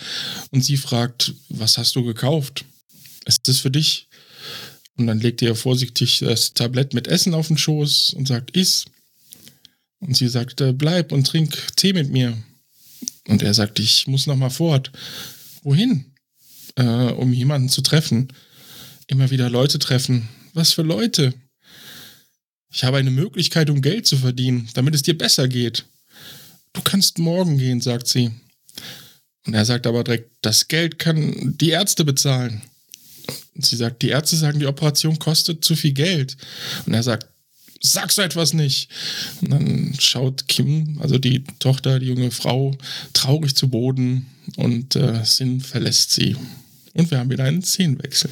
[0.50, 2.64] Und sie fragt, was hast du gekauft?
[3.24, 4.08] Ist das für dich?
[4.96, 8.84] Und dann legt er vorsichtig das Tablett mit Essen auf den Schoß und sagt, iss.
[10.00, 12.36] Und sie sagt, bleib und trink Tee mit mir.
[13.28, 14.90] Und er sagt, ich muss noch mal fort.
[15.62, 16.12] Wohin?
[16.76, 18.32] Äh, um jemanden zu treffen.
[19.06, 20.28] Immer wieder Leute treffen.
[20.54, 21.34] Was für Leute?
[22.72, 25.84] Ich habe eine Möglichkeit, um Geld zu verdienen, damit es dir besser geht.
[26.72, 28.30] Du kannst morgen gehen, sagt sie.
[29.46, 32.62] Und er sagt aber direkt, das Geld kann die Ärzte bezahlen.
[33.54, 36.36] Und sie sagt, die Ärzte sagen, die Operation kostet zu viel Geld.
[36.86, 37.26] Und er sagt,
[37.82, 38.88] sag so etwas nicht.
[39.40, 42.76] Und dann schaut Kim, also die Tochter, die junge Frau,
[43.12, 46.36] traurig zu Boden und äh, Sin verlässt sie.
[46.94, 48.30] Und wir haben wieder einen Szenenwechsel.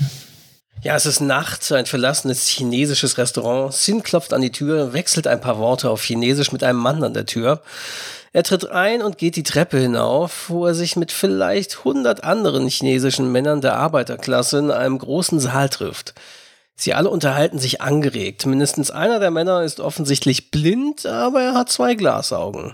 [0.82, 3.74] Ja, es ist Nacht, ein verlassenes chinesisches Restaurant.
[3.74, 7.12] Sin klopft an die Tür, wechselt ein paar Worte auf Chinesisch mit einem Mann an
[7.12, 7.62] der Tür.
[8.32, 12.68] Er tritt ein und geht die Treppe hinauf, wo er sich mit vielleicht hundert anderen
[12.68, 16.14] chinesischen Männern der Arbeiterklasse in einem großen Saal trifft.
[16.80, 18.46] Sie alle unterhalten sich angeregt.
[18.46, 22.72] Mindestens einer der Männer ist offensichtlich blind, aber er hat zwei Glasaugen.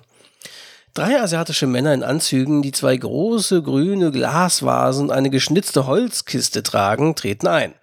[0.94, 7.16] Drei asiatische Männer in Anzügen, die zwei große grüne Glasvasen und eine geschnitzte Holzkiste tragen,
[7.16, 7.74] treten ein.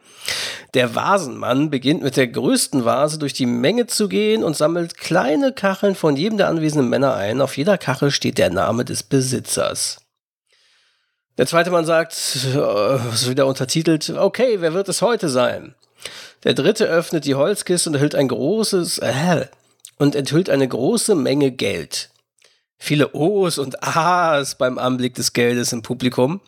[0.76, 5.52] Der Vasenmann beginnt mit der größten Vase durch die Menge zu gehen und sammelt kleine
[5.52, 7.42] Kacheln von jedem der anwesenden Männer ein.
[7.42, 9.98] Auf jeder Kachel steht der Name des Besitzers.
[11.38, 12.14] Der zweite Mann sagt,
[12.46, 15.76] äh, wieder untertitelt, okay, wer wird es heute sein?
[16.44, 19.48] Der dritte öffnet die Holzkiste und enthüllt ein großes, äh,
[19.98, 22.10] und enthüllt eine große Menge Geld.
[22.78, 26.42] Viele O's und A's beim Anblick des Geldes im Publikum.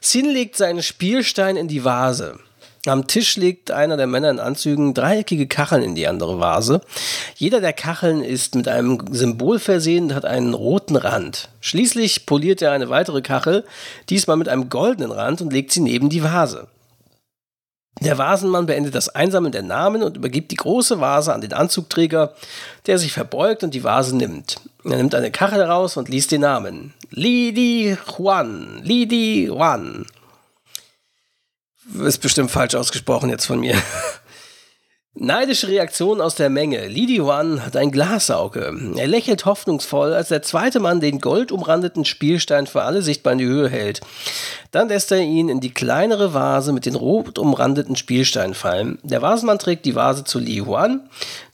[0.00, 2.38] Sin legt seinen Spielstein in die Vase.
[2.86, 6.80] Am Tisch legt einer der Männer in Anzügen dreieckige Kacheln in die andere Vase.
[7.36, 11.50] Jeder der Kacheln ist mit einem Symbol versehen und hat einen roten Rand.
[11.60, 13.64] Schließlich poliert er eine weitere Kachel,
[14.08, 16.68] diesmal mit einem goldenen Rand und legt sie neben die Vase.
[17.98, 22.34] Der Vasenmann beendet das Einsammeln der Namen und übergibt die große Vase an den Anzugträger,
[22.86, 24.56] der sich verbeugt und die Vase nimmt.
[24.84, 26.94] Er nimmt eine Kachel heraus und liest den Namen.
[27.10, 30.06] Lidi Juan, Lidi Juan.
[32.04, 33.74] Ist bestimmt falsch ausgesprochen jetzt von mir.
[35.22, 36.86] Neidische Reaktion aus der Menge.
[36.86, 38.72] Lidi Juan hat ein Glasauge.
[38.96, 43.44] Er lächelt hoffnungsvoll, als der zweite Mann den goldumrandeten Spielstein für alle sichtbar in die
[43.44, 44.00] Höhe hält.
[44.70, 48.98] Dann lässt er ihn in die kleinere Vase mit den rot umrandeten Spielsteinen fallen.
[49.02, 51.02] Der Vasenmann trägt die Vase zu Li Huan,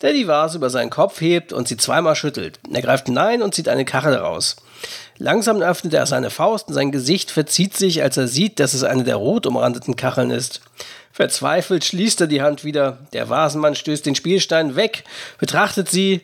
[0.01, 2.61] der die Vase über seinen Kopf hebt und sie zweimal schüttelt.
[2.73, 4.55] Er greift hinein und zieht eine Kachel raus.
[5.19, 8.85] Langsam öffnet er seine Faust und sein Gesicht verzieht sich, als er sieht, dass es
[8.85, 10.61] eine der rot umrandeten Kacheln ist.
[11.17, 12.99] Verzweifelt schließt er die Hand wieder.
[13.15, 15.03] Der Vasenmann stößt den Spielstein weg,
[15.39, 16.21] betrachtet sie,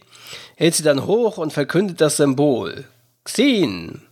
[0.54, 2.84] hält sie dann hoch und verkündet das Symbol.
[3.24, 4.02] Xin.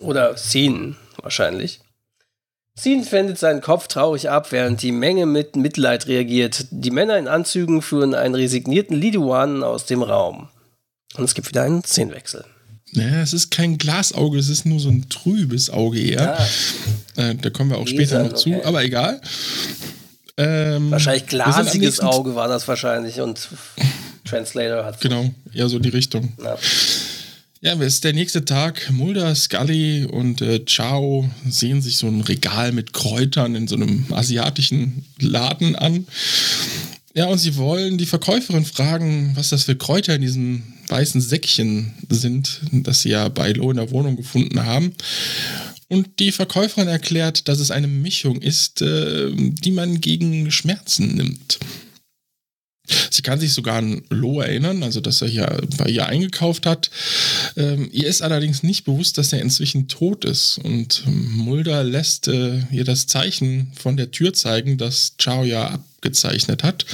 [0.00, 1.80] Oder Sin, wahrscheinlich.
[2.76, 6.64] Sin wendet seinen Kopf traurig ab, während die Menge mit Mitleid reagiert.
[6.70, 10.48] Die Männer in Anzügen führen einen resignierten Liduanen aus dem Raum.
[11.18, 12.46] Und es gibt wieder einen Szenenwechsel.
[12.92, 16.38] Naja, es ist kein Glasauge, es ist nur so ein trübes Auge eher.
[17.16, 17.30] Ja.
[17.30, 19.20] Äh, da kommen wir auch Lesen, später noch zu, aber egal.
[20.36, 23.48] Ähm, wahrscheinlich glasiges Auge war das wahrscheinlich und
[24.24, 25.00] Translator hat.
[25.00, 26.32] Genau, eher so die Richtung.
[26.42, 26.56] Ja.
[27.60, 28.88] Ja, es ist der nächste Tag.
[28.92, 34.06] Mulder, Scully und äh, Chao sehen sich so ein Regal mit Kräutern in so einem
[34.12, 36.06] asiatischen Laden an.
[37.14, 41.92] Ja, und sie wollen die Verkäuferin fragen, was das für Kräuter in diesem weißen Säckchen
[42.08, 44.94] sind, das sie ja bei Lo in der Wohnung gefunden haben.
[45.88, 51.58] Und die Verkäuferin erklärt, dass es eine Mischung ist, äh, die man gegen Schmerzen nimmt.
[53.10, 56.90] Sie kann sich sogar an Lo erinnern, also dass er hier bei ihr eingekauft hat.
[57.56, 60.58] Ähm, ihr ist allerdings nicht bewusst, dass er inzwischen tot ist.
[60.58, 66.62] Und Mulder lässt äh, ihr das Zeichen von der Tür zeigen, das Chao ja abgezeichnet
[66.62, 66.86] hat.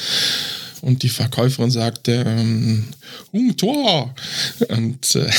[0.84, 2.84] Und die Verkäuferin sagt, ähm,
[3.32, 4.14] Hung Tor.
[4.68, 5.30] Und äh,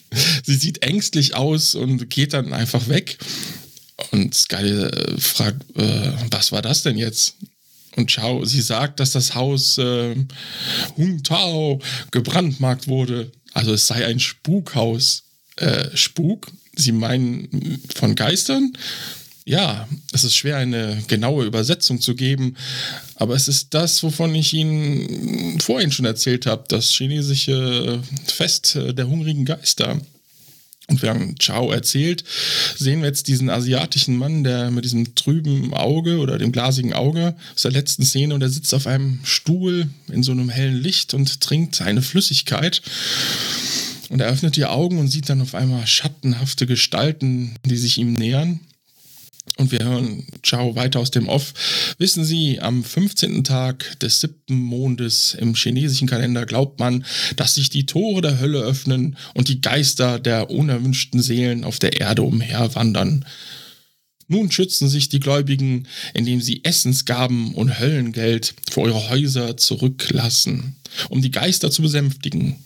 [0.44, 3.18] sie sieht ängstlich aus und geht dann einfach weg.
[4.12, 7.34] Und Sky äh, fragt, äh, was war das denn jetzt?
[7.96, 10.16] Und schau, sie sagt, dass das Haus äh,
[10.96, 13.30] Hung Tao gebrandmarkt wurde.
[13.52, 15.24] Also es sei ein Spukhaus.
[15.56, 16.50] Äh, Spuk?
[16.76, 18.72] Sie meinen von Geistern?
[19.46, 22.56] Ja, es ist schwer, eine genaue Übersetzung zu geben,
[23.16, 29.06] aber es ist das, wovon ich Ihnen vorhin schon erzählt habe, das chinesische Fest der
[29.06, 30.00] hungrigen Geister.
[30.86, 32.24] Und während Chao erzählt,
[32.76, 37.34] sehen wir jetzt diesen asiatischen Mann, der mit diesem trüben Auge oder dem glasigen Auge
[37.54, 41.12] aus der letzten Szene und er sitzt auf einem Stuhl in so einem hellen Licht
[41.12, 42.80] und trinkt eine Flüssigkeit.
[44.08, 48.14] Und er öffnet die Augen und sieht dann auf einmal schattenhafte Gestalten, die sich ihm
[48.14, 48.60] nähern.
[49.56, 51.54] Und wir hören Ciao weiter aus dem Off.
[51.98, 53.44] Wissen Sie, am 15.
[53.44, 57.04] Tag des siebten Mondes im chinesischen Kalender glaubt man,
[57.36, 62.00] dass sich die Tore der Hölle öffnen und die Geister der unerwünschten Seelen auf der
[62.00, 63.24] Erde umherwandern.
[64.26, 70.76] Nun schützen sich die Gläubigen, indem sie Essensgaben und Höllengeld vor ihre Häuser zurücklassen,
[71.10, 72.56] um die Geister zu besänftigen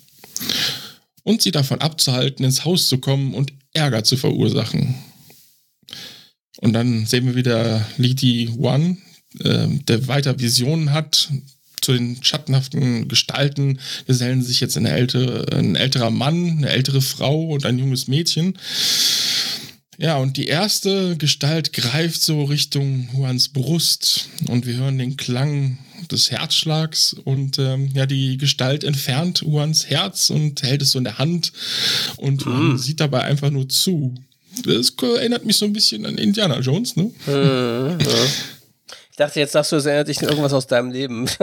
[1.25, 4.95] und sie davon abzuhalten, ins Haus zu kommen und Ärger zu verursachen.
[6.61, 8.97] Und dann sehen wir wieder Lidi One,
[9.41, 11.31] äh, der weiter Visionen hat.
[11.81, 17.65] Zu den schattenhaften Gestalten gesellen sich jetzt ältere, ein älterer Mann, eine ältere Frau und
[17.65, 18.59] ein junges Mädchen.
[19.97, 25.79] Ja, und die erste Gestalt greift so Richtung Juans Brust und wir hören den Klang
[26.11, 31.05] des Herzschlags und ähm, ja, die Gestalt entfernt Juans Herz und hält es so in
[31.05, 31.53] der Hand
[32.17, 32.79] und mhm.
[32.79, 34.15] sieht dabei einfach nur zu.
[34.65, 37.11] Das erinnert mich so ein bisschen an Indiana Jones, ne?
[37.27, 37.99] Mhm.
[39.11, 41.29] Ich dachte, jetzt sagst du, es erinnert dich an irgendwas aus deinem Leben.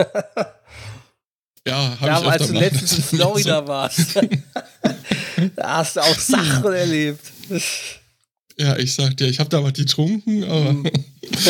[1.66, 4.14] Ja, hab ja, ich als du letztens in Florida warst.
[5.56, 7.20] da hast du auch Sachen erlebt.
[8.56, 10.86] Ja, ich sag dir, ich habe da was getrunken, aber mm.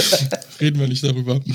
[0.61, 1.39] reden wir nicht darüber.
[1.39, 1.55] Mm.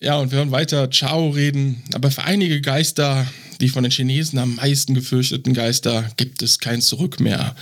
[0.00, 1.82] Ja, und wir hören weiter Ciao reden.
[1.94, 3.26] Aber für einige Geister,
[3.60, 7.56] die von den Chinesen am meisten gefürchteten Geister, gibt es kein Zurück mehr.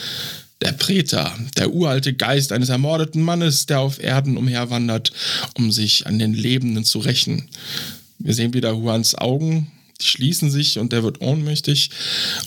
[0.65, 5.13] Der Preter, der uralte Geist eines ermordeten Mannes, der auf Erden umherwandert,
[5.59, 7.51] um sich an den Lebenden zu rächen.
[8.19, 11.91] Wir sehen wieder Juans Augen, die schließen sich und der wird ohnmächtig.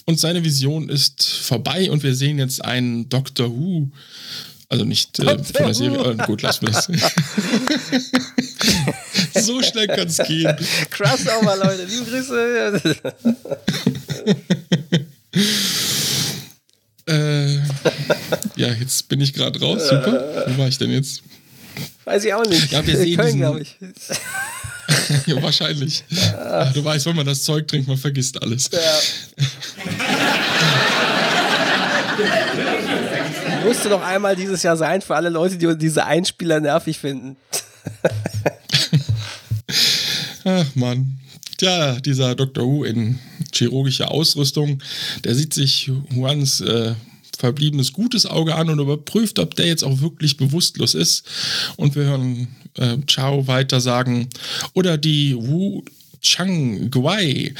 [0.06, 3.92] Und seine Vision ist vorbei und wir sehen jetzt einen Doctor Who.
[4.70, 6.12] Also nicht äh, von der Serie.
[6.12, 6.88] Äh, gut, lassen wir es.
[9.46, 10.56] so schnell kann es gehen.
[10.90, 11.86] Crossover, Leute.
[11.86, 12.82] Liebe Grüße.
[17.08, 17.60] äh,
[18.56, 19.90] ja, jetzt bin ich gerade raus.
[19.90, 20.46] Super.
[20.48, 21.24] Wo war ich denn jetzt?
[22.06, 22.72] Weiß ich auch nicht.
[22.72, 23.76] Ja, wir sehen Köln, ich.
[25.28, 26.04] ja, wahrscheinlich.
[26.10, 26.66] Ja.
[26.72, 28.70] Du weißt, wenn man das Zeug trinkt, man vergisst alles.
[28.72, 28.80] Ja.
[33.66, 37.36] Musste doch einmal dieses Jahr sein für alle Leute, die diese Einspieler nervig finden.
[40.46, 41.18] Ach Mann.
[41.58, 42.64] Tja, dieser Dr.
[42.64, 43.20] Who in
[43.52, 44.82] chirurgischer Ausrüstung,
[45.24, 46.94] der sieht sich Juans äh,
[47.38, 51.24] verbliebenes gutes Auge an und überprüft, ob der jetzt auch wirklich bewusstlos ist.
[51.76, 54.30] Und wir hören äh, Chao weiter sagen.
[54.74, 55.84] Oder die Wu
[56.22, 57.54] Chang Guai.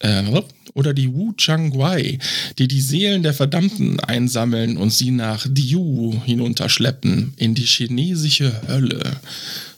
[0.00, 0.42] Äh,
[0.74, 2.18] oder die Wu Chang Guai,
[2.58, 9.20] die die Seelen der Verdammten einsammeln und sie nach Diu hinunterschleppen in die chinesische Hölle.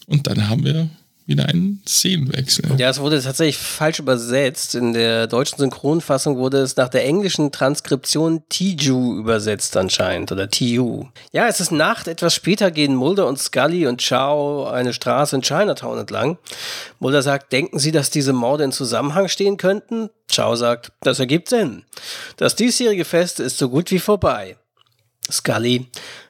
[0.06, 0.88] Und dann haben wir
[1.26, 2.64] wieder einen Szenenwechsel.
[2.78, 4.76] Ja, es wurde tatsächlich falsch übersetzt.
[4.76, 11.06] In der deutschen Synchronfassung wurde es nach der englischen Transkription Tiju übersetzt anscheinend oder Tiu.
[11.32, 12.06] Ja, es ist Nacht.
[12.06, 16.38] Etwas später gehen Mulder und Scully und Chow eine Straße in Chinatown entlang.
[17.00, 20.10] Mulder sagt, denken Sie, dass diese Morde in Zusammenhang stehen könnten?
[20.34, 21.82] Chow sagt, das ergibt Sinn.
[22.36, 24.56] Das diesjährige Fest ist so gut wie vorbei.
[25.30, 25.86] Scully,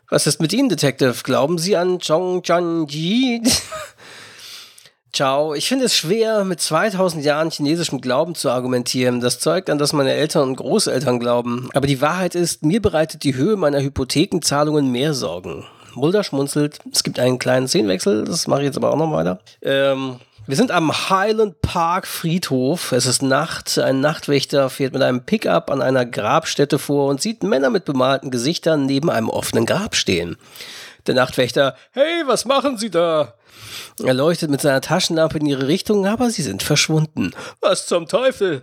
[0.09, 1.17] was ist mit Ihnen, Detective?
[1.25, 3.43] Glauben Sie an Chong Chan-ji?
[5.13, 5.55] Ciao.
[5.55, 9.21] Ich finde es schwer, mit 2000 Jahren chinesischem Glauben zu argumentieren.
[9.21, 11.71] Das zeugt an, dass meine Eltern und Großeltern glauben.
[11.75, 15.65] Aber die Wahrheit ist, mir bereitet die Höhe meiner Hypothekenzahlungen mehr Sorgen.
[15.95, 16.79] Mulder schmunzelt.
[16.93, 18.25] Es gibt einen kleinen Szenenwechsel.
[18.25, 19.41] Das mache ich jetzt aber auch noch weiter.
[19.63, 20.17] Ähm,
[20.47, 22.93] wir sind am Highland Park Friedhof.
[22.93, 23.79] Es ist Nacht.
[23.79, 28.31] Ein Nachtwächter fährt mit einem Pickup an einer Grabstätte vor und sieht Männer mit bemalten
[28.31, 30.37] Gesichtern neben einem offenen Grab stehen.
[31.07, 33.35] Der Nachtwächter, hey, was machen Sie da?
[34.03, 37.33] Er leuchtet mit seiner Taschenlampe in ihre Richtung, aber sie sind verschwunden.
[37.61, 38.63] Was zum Teufel?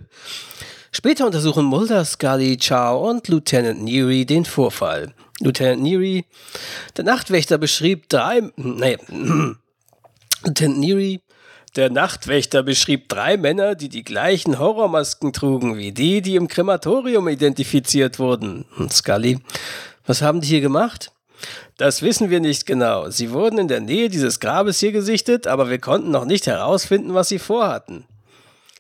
[0.91, 5.13] Später untersuchen Mulder, Scully, Chow und Lieutenant Neary den Vorfall.
[5.39, 6.25] Lieutenant Neary,
[6.95, 8.97] der Nachtwächter beschrieb drei, nee,
[10.43, 11.21] Lieutenant Neary,
[11.75, 17.27] der Nachtwächter beschrieb drei Männer, die die gleichen Horrormasken trugen wie die, die im Krematorium
[17.27, 18.65] identifiziert wurden.
[18.77, 19.39] Und Scully,
[20.06, 21.12] was haben die hier gemacht?
[21.77, 23.10] Das wissen wir nicht genau.
[23.10, 27.13] Sie wurden in der Nähe dieses Grabes hier gesichtet, aber wir konnten noch nicht herausfinden,
[27.13, 28.06] was sie vorhatten.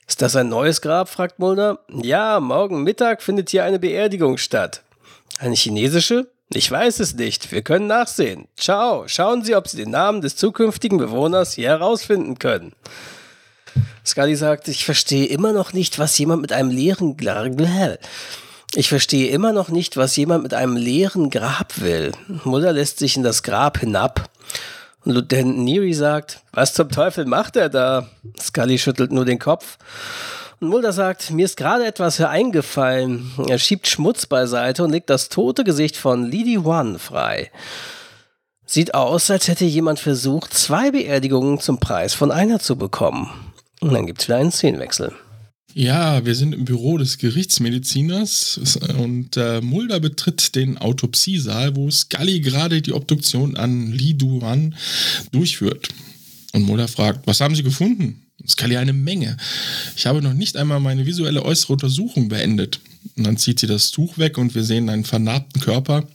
[0.07, 1.09] Ist das ein neues Grab?
[1.09, 1.79] fragt Mulder.
[1.89, 4.83] Ja, morgen Mittag findet hier eine Beerdigung statt.
[5.39, 6.27] Eine chinesische?
[6.53, 7.51] Ich weiß es nicht.
[7.51, 8.47] Wir können nachsehen.
[8.57, 9.07] Ciao.
[9.07, 12.73] Schauen Sie, ob Sie den Namen des zukünftigen Bewohners hier herausfinden können.
[14.05, 17.17] Scully sagt, ich verstehe immer noch nicht, was jemand mit einem leeren
[18.75, 22.11] ich verstehe immer noch nicht, was jemand mit einem leeren Grab will.
[22.43, 24.29] Mulder lässt sich in das Grab hinab.
[25.05, 28.07] Und Lieutenant Neary sagt, was zum Teufel macht er da?
[28.39, 29.77] Scully schüttelt nur den Kopf.
[30.59, 33.31] Und Mulder sagt, mir ist gerade etwas eingefallen.
[33.47, 37.51] Er schiebt Schmutz beiseite und legt das tote Gesicht von Lady One frei.
[38.65, 43.29] Sieht aus, als hätte jemand versucht, zwei Beerdigungen zum Preis von einer zu bekommen.
[43.81, 45.13] Und dann gibt's wieder einen Szenenwechsel.
[45.75, 52.41] Ja, wir sind im Büro des Gerichtsmediziners und äh, Mulder betritt den Autopsiesaal, wo Scully
[52.41, 54.75] gerade die Obduktion an Li Duan
[55.31, 55.89] durchführt.
[56.51, 58.21] Und Mulder fragt, was haben Sie gefunden?
[58.47, 59.37] Scully eine Menge.
[59.95, 62.79] Ich habe noch nicht einmal meine visuelle äußere Untersuchung beendet.
[63.15, 66.07] Und dann zieht sie das Tuch weg und wir sehen einen vernarbten Körper.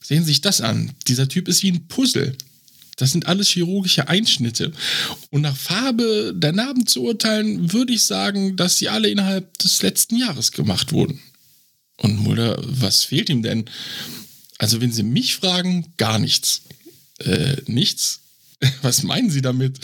[0.00, 0.92] Sehen Sie sich das an.
[1.06, 2.36] Dieser Typ ist wie ein Puzzle.
[2.96, 4.72] Das sind alles chirurgische Einschnitte.
[5.30, 9.82] Und nach Farbe der Narben zu urteilen, würde ich sagen, dass sie alle innerhalb des
[9.82, 11.20] letzten Jahres gemacht wurden.
[11.96, 13.64] Und Mulder, was fehlt ihm denn?
[14.58, 16.62] Also wenn Sie mich fragen, gar nichts.
[17.18, 18.20] Äh, nichts?
[18.82, 19.78] Was meinen Sie damit?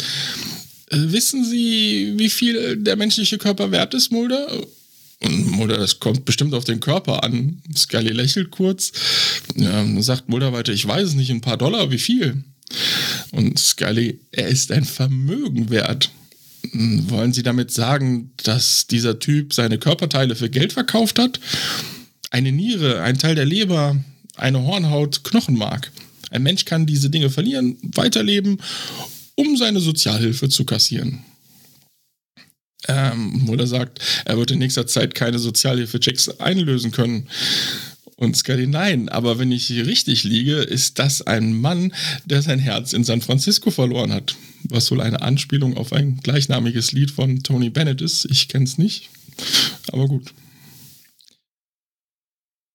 [0.90, 4.48] Äh, wissen Sie, wie viel der menschliche Körper wert ist, Mulder?
[5.22, 7.62] Mulder, das kommt bestimmt auf den Körper an.
[7.76, 8.92] Scully lächelt kurz.
[9.54, 12.42] Ja, sagt Mulder weiter, ich weiß es nicht, ein paar Dollar, wie viel?
[13.32, 16.10] Und Scully, er ist ein Vermögen wert.
[16.72, 21.40] Wollen Sie damit sagen, dass dieser Typ seine Körperteile für Geld verkauft hat?
[22.30, 23.96] Eine Niere, ein Teil der Leber,
[24.36, 25.90] eine Hornhaut, Knochenmark.
[26.30, 28.58] Ein Mensch kann diese Dinge verlieren, weiterleben,
[29.34, 31.24] um seine Sozialhilfe zu kassieren.
[32.88, 37.28] Ähm, Mulder sagt, er wird in nächster Zeit keine Sozialhilfechecks einlösen können.
[38.20, 41.94] Und Scully, nein, aber wenn ich richtig liege, ist das ein Mann,
[42.26, 44.36] der sein Herz in San Francisco verloren hat.
[44.64, 48.26] Was wohl eine Anspielung auf ein gleichnamiges Lied von Tony Bennett ist.
[48.26, 49.08] Ich kenn's nicht,
[49.90, 50.34] aber gut.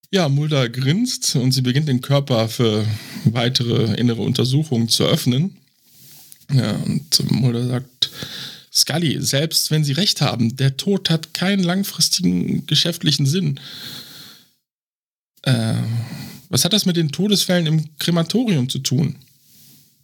[0.10, 2.84] Ja, Mulder grinst und sie beginnt den Körper für
[3.26, 5.58] weitere innere Untersuchungen zu öffnen.
[6.52, 8.10] Ja, und Mulder sagt,
[8.74, 13.60] Scully, selbst wenn Sie recht haben, der Tod hat keinen langfristigen geschäftlichen Sinn.
[15.46, 15.76] Äh,
[16.50, 19.16] was hat das mit den Todesfällen im Krematorium zu tun?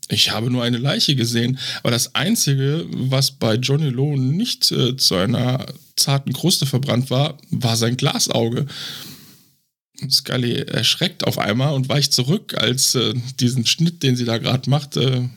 [0.10, 4.98] Ich habe nur eine Leiche gesehen, aber das Einzige, was bei Johnny Lowe nicht äh,
[4.98, 5.66] zu einer
[5.96, 8.66] zarten Kruste verbrannt war, war sein Glasauge.
[10.10, 14.70] Scully erschreckt auf einmal und weicht zurück, als äh, diesen Schnitt, den sie da gerade
[14.70, 15.30] macht, äh,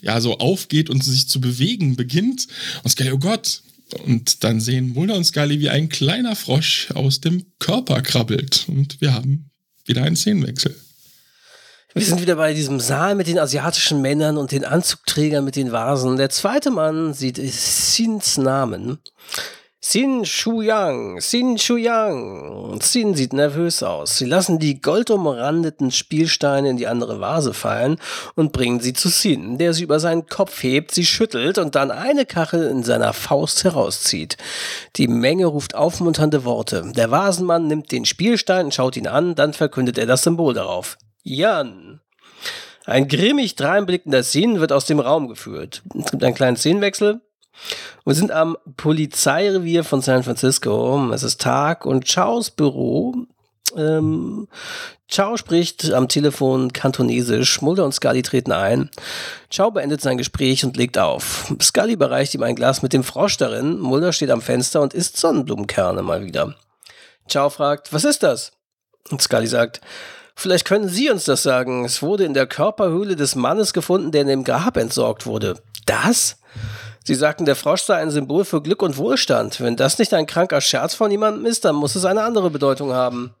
[0.00, 2.46] ja, so aufgeht und sich zu bewegen beginnt.
[2.82, 3.62] Und Scully, oh Gott.
[3.94, 8.66] Und dann sehen Mulder und Scully, wie ein kleiner Frosch aus dem Körper krabbelt.
[8.68, 9.50] Und wir haben
[9.86, 10.74] wieder einen Szenenwechsel.
[11.94, 15.72] Wir sind wieder bei diesem Saal mit den asiatischen Männern und den Anzugträgern mit den
[15.72, 16.16] Vasen.
[16.16, 18.98] Der zweite Mann sieht Sins Namen
[19.90, 22.78] Xin Shuyang, Xin Shuyang.
[22.78, 24.18] Xin sieht nervös aus.
[24.18, 27.96] Sie lassen die goldumrandeten Spielsteine in die andere Vase fallen
[28.34, 31.90] und bringen sie zu Xin, der sie über seinen Kopf hebt, sie schüttelt und dann
[31.90, 34.36] eine Kachel in seiner Faust herauszieht.
[34.96, 36.92] Die Menge ruft aufmunternde Worte.
[36.94, 40.98] Der Vasenmann nimmt den Spielstein und schaut ihn an, dann verkündet er das Symbol darauf.
[41.22, 42.02] Yan.
[42.84, 45.82] Ein grimmig dreinblickender Xin wird aus dem Raum geführt.
[45.98, 47.22] Es gibt einen kleinen Szenenwechsel.
[48.04, 51.10] Wir sind am Polizeirevier von San Francisco.
[51.12, 53.26] Es ist Tag und Chaos Büro.
[53.76, 54.48] Ähm,
[55.08, 57.62] Chao spricht am Telefon kantonesisch.
[57.62, 58.90] Mulder und Scully treten ein.
[59.50, 61.52] Chao beendet sein Gespräch und legt auf.
[61.60, 63.78] Scully bereicht ihm ein Glas mit dem Frosch darin.
[63.78, 66.54] Mulder steht am Fenster und isst Sonnenblumenkerne mal wieder.
[67.26, 68.52] Chao fragt, was ist das?
[69.10, 69.80] Und Scully sagt,
[70.34, 71.84] vielleicht können Sie uns das sagen.
[71.84, 75.62] Es wurde in der Körperhöhle des Mannes gefunden, der in dem Grab entsorgt wurde.
[75.86, 76.38] Das?
[77.08, 79.62] Sie sagten, der Frosch sei ein Symbol für Glück und Wohlstand.
[79.62, 82.92] Wenn das nicht ein kranker Scherz von jemandem ist, dann muss es eine andere Bedeutung
[82.92, 83.34] haben.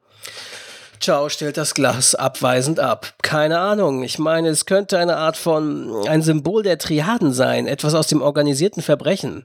[1.00, 3.12] Ciao stellt das Glas abweisend ab.
[3.20, 4.04] Keine Ahnung.
[4.04, 8.22] Ich meine, es könnte eine Art von ein Symbol der Triaden sein, etwas aus dem
[8.22, 9.44] organisierten Verbrechen.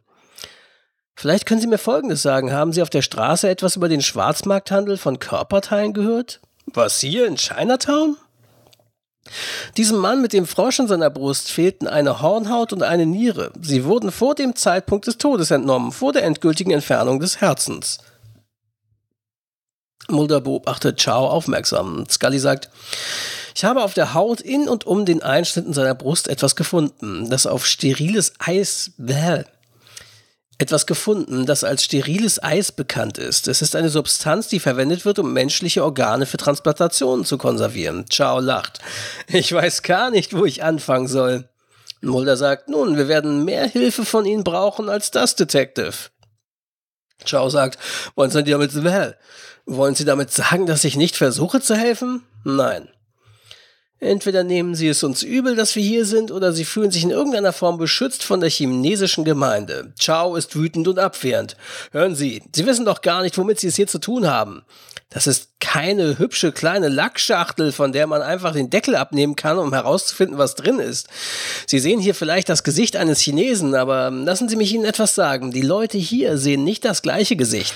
[1.16, 2.54] Vielleicht können Sie mir Folgendes sagen.
[2.54, 6.40] Haben Sie auf der Straße etwas über den Schwarzmarkthandel von Körperteilen gehört?
[6.68, 8.16] Was hier in Chinatown?
[9.78, 13.52] Diesem Mann mit dem Frosch in seiner Brust fehlten eine Hornhaut und eine Niere.
[13.62, 18.00] Sie wurden vor dem Zeitpunkt des Todes entnommen, vor der endgültigen Entfernung des Herzens.
[20.10, 22.06] Mulder beobachtet Chow aufmerksam.
[22.10, 22.70] Scully sagt,
[23.56, 27.46] ich habe auf der Haut in und um den Einschnitten seiner Brust etwas gefunden, das
[27.46, 29.44] auf steriles Eis, bäh,
[30.64, 33.50] etwas gefunden, das als steriles Eis bekannt ist.
[33.50, 38.06] Es ist eine Substanz, die verwendet wird, um menschliche Organe für Transplantationen zu konservieren.
[38.10, 38.80] Ciao lacht.
[39.28, 41.50] Ich weiß gar nicht, wo ich anfangen soll.
[42.02, 45.94] Mulder sagt, nun, wir werden mehr Hilfe von Ihnen brauchen als das, Detective.
[47.26, 47.78] Ciao sagt,
[48.16, 48.72] wollen Sie damit,
[49.66, 52.24] wollen Sie damit sagen, dass ich nicht versuche zu helfen?
[52.44, 52.88] Nein.
[54.04, 57.10] Entweder nehmen sie es uns übel, dass wir hier sind, oder sie fühlen sich in
[57.10, 59.94] irgendeiner Form beschützt von der chinesischen Gemeinde.
[59.98, 61.56] Chao ist wütend und abwehrend.
[61.94, 64.64] Hören Sie, Sie wissen doch gar nicht, womit Sie es hier zu tun haben.
[65.10, 69.72] Das ist keine hübsche kleine Lackschachtel, von der man einfach den Deckel abnehmen kann, um
[69.72, 71.08] herauszufinden, was drin ist.
[71.66, 75.52] Sie sehen hier vielleicht das Gesicht eines Chinesen, aber lassen Sie mich Ihnen etwas sagen.
[75.52, 77.74] Die Leute hier sehen nicht das gleiche Gesicht.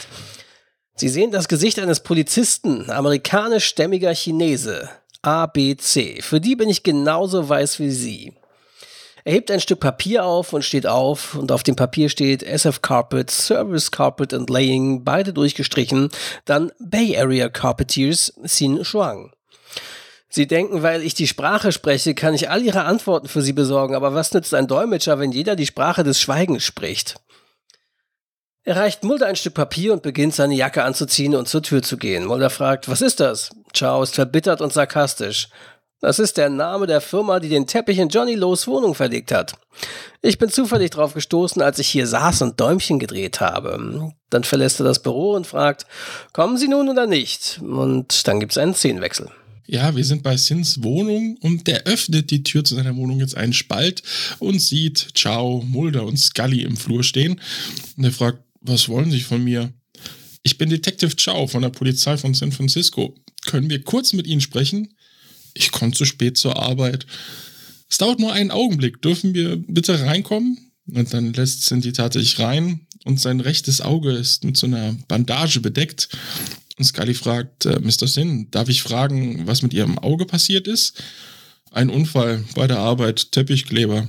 [0.95, 4.89] Sie sehen das Gesicht eines Polizisten, amerikanischstämmiger Chinese.
[5.22, 6.22] ABC.
[6.22, 8.34] Für die bin ich genauso weiß wie Sie.
[9.28, 12.82] Er hebt ein Stück Papier auf und steht auf und auf dem Papier steht SF
[12.82, 16.09] Carpet, Service Carpet and Laying, beide durchgestrichen,
[16.45, 19.34] dann Bay Area Carpetiers, Xin Shuang.
[20.30, 23.95] Sie denken, weil ich die Sprache spreche, kann ich all Ihre Antworten für Sie besorgen,
[23.95, 27.15] aber was nützt ein Dolmetscher, wenn jeder die Sprache des Schweigens spricht?
[28.68, 31.95] Er reicht Mulder ein Stück Papier und beginnt seine Jacke anzuziehen und zur Tür zu
[31.95, 32.26] gehen.
[32.26, 33.49] Mulder fragt, was ist das?
[33.74, 35.47] Chow ist verbittert und sarkastisch.
[36.01, 39.53] Das ist der Name der Firma, die den Teppich in Johnny Lowe's Wohnung verlegt hat.
[40.22, 44.11] Ich bin zufällig drauf gestoßen, als ich hier saß und Däumchen gedreht habe.
[44.30, 45.86] Dann verlässt er das Büro und fragt,
[46.34, 47.61] kommen Sie nun oder nicht?
[47.61, 49.30] Und dann gibt es einen Szenenwechsel.
[49.70, 53.36] Ja, wir sind bei Sins Wohnung und der öffnet die Tür zu seiner Wohnung jetzt
[53.36, 54.01] einen Spalt
[54.39, 57.41] und sieht Ciao, Mulder und Scully im Flur stehen.
[57.97, 59.74] Und er fragt, was wollen Sie von mir?
[60.43, 63.16] Ich bin Detective Chow von der Polizei von San Francisco.
[63.45, 64.93] Können wir kurz mit Ihnen sprechen?
[65.53, 67.05] Ich komme zu spät zur Arbeit.
[67.89, 69.01] Es dauert nur einen Augenblick.
[69.01, 70.72] Dürfen wir bitte reinkommen?
[70.93, 75.60] Und dann lässt Cindy tatsächlich rein und sein rechtes Auge ist mit so einer Bandage
[75.60, 76.10] bedeckt.
[76.78, 78.08] Und Scully fragt, äh, Mr.
[78.08, 81.01] Sin, darf ich fragen, was mit Ihrem Auge passiert ist?
[81.72, 84.08] Ein Unfall bei der Arbeit, Teppichkleber.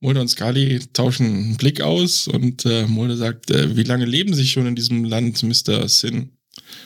[0.00, 4.34] Mulder und Scully tauschen einen Blick aus und äh, Mulder sagt, äh, wie lange leben
[4.34, 5.88] Sie schon in diesem Land, Mr.
[5.88, 6.30] Sin?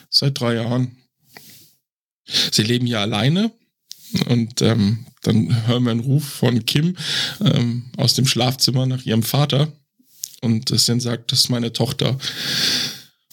[0.09, 0.97] Seit drei Jahren.
[2.51, 3.51] Sie leben hier alleine
[4.29, 6.95] und ähm, dann hören wir einen Ruf von Kim
[7.41, 9.71] ähm, aus dem Schlafzimmer nach ihrem Vater
[10.41, 12.17] und Sin sagt, das ist meine Tochter.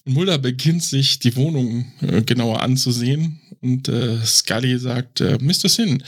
[0.05, 5.69] Mulder beginnt sich die Wohnung äh, genauer anzusehen und äh, Scully sagt, äh, Mr.
[5.69, 6.03] Sin,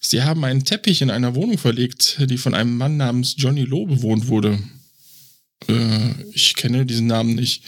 [0.00, 3.96] Sie haben einen Teppich in einer Wohnung verlegt, die von einem Mann namens Johnny Lowe
[3.96, 4.58] bewohnt wurde.
[5.68, 7.64] Äh, ich kenne diesen Namen nicht.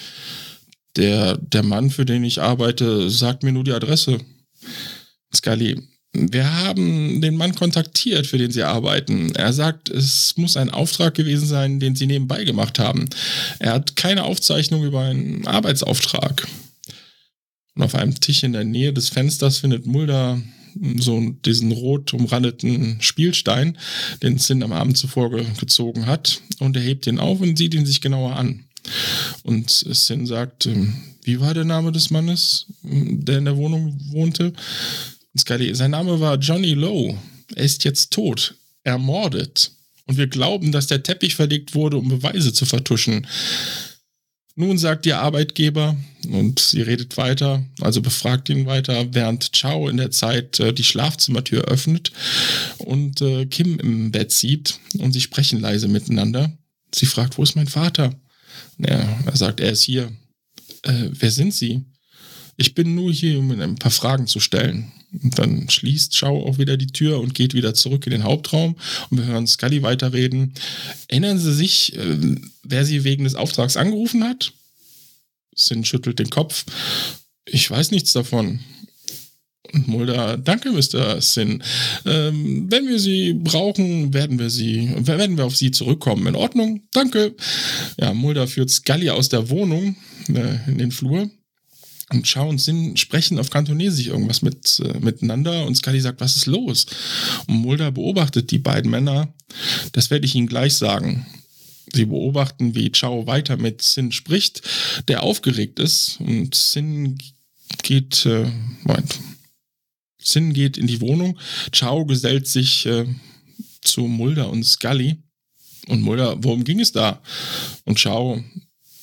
[0.97, 4.19] Der, der Mann, für den ich arbeite, sagt mir nur die Adresse.
[5.35, 5.83] Scully,
[6.13, 9.35] wir haben den Mann kontaktiert, für den Sie arbeiten.
[9.35, 13.09] Er sagt, es muss ein Auftrag gewesen sein, den Sie nebenbei gemacht haben.
[13.59, 16.47] Er hat keine Aufzeichnung über einen Arbeitsauftrag.
[17.75, 20.41] Und auf einem Tisch in der Nähe des Fensters findet Mulder
[20.99, 23.79] so diesen rot umrandeten Spielstein,
[24.23, 26.41] den Sin am Abend zuvor gezogen hat.
[26.59, 28.65] Und er hebt ihn auf und sieht ihn sich genauer an.
[29.45, 34.53] Und Sin sagt, ähm, wie war der Name des Mannes, der in der Wohnung wohnte?
[35.37, 37.17] Scully, sein Name war Johnny Lowe.
[37.55, 39.73] Er ist jetzt tot, ermordet.
[40.07, 43.27] Und wir glauben, dass der Teppich verlegt wurde, um Beweise zu vertuschen.
[44.57, 45.97] Nun sagt ihr Arbeitgeber,
[46.29, 50.85] und sie redet weiter, also befragt ihn weiter, während Chow in der Zeit äh, die
[50.85, 52.13] Schlafzimmertür öffnet
[52.79, 56.53] und äh, Kim im Bett sieht und sie sprechen leise miteinander.
[56.95, 58.15] Sie fragt, wo ist mein Vater?
[58.79, 60.13] Ja, er sagt, er ist hier.
[60.83, 61.85] Äh, wer sind Sie?
[62.57, 64.93] Ich bin nur hier, um ein paar Fragen zu stellen.
[65.23, 68.77] Und dann schließt Schau auch wieder die Tür und geht wieder zurück in den Hauptraum.
[69.11, 70.55] Und wir hören Scully weiterreden.
[71.09, 74.53] Erinnern Sie sich, äh, wer Sie wegen des Auftrags angerufen hat?
[75.55, 76.65] Sin schüttelt den Kopf.
[77.47, 78.61] Ich weiß nichts davon.
[79.73, 81.21] Und Mulder, danke, Mr.
[81.21, 81.63] Sin.
[82.05, 86.27] Ähm, wenn wir Sie brauchen, werden wir Sie, werden wir auf Sie zurückkommen.
[86.27, 86.83] In Ordnung?
[86.93, 87.35] Danke.
[87.99, 89.97] Ja, Mulder führt Scully aus der Wohnung
[90.29, 91.31] äh, in den Flur
[92.15, 96.37] und Chao und Sin sprechen auf Kantonesisch irgendwas mit, äh, miteinander und Scully sagt, was
[96.37, 96.87] ist los?
[97.47, 99.35] Und Mulder beobachtet die beiden Männer.
[99.93, 101.27] Das werde ich Ihnen gleich sagen.
[101.93, 104.63] Sie beobachten, wie Chao weiter mit Sin spricht,
[105.09, 107.19] der aufgeregt ist und Sin
[107.83, 108.51] geht, äh,
[108.83, 109.19] Moment.
[110.19, 111.39] Sin geht in die Wohnung.
[111.71, 113.07] Chao gesellt sich äh,
[113.83, 115.19] zu Mulder und Scully.
[115.89, 117.23] Und Mulder, worum ging es da?
[117.85, 118.43] Und Chao,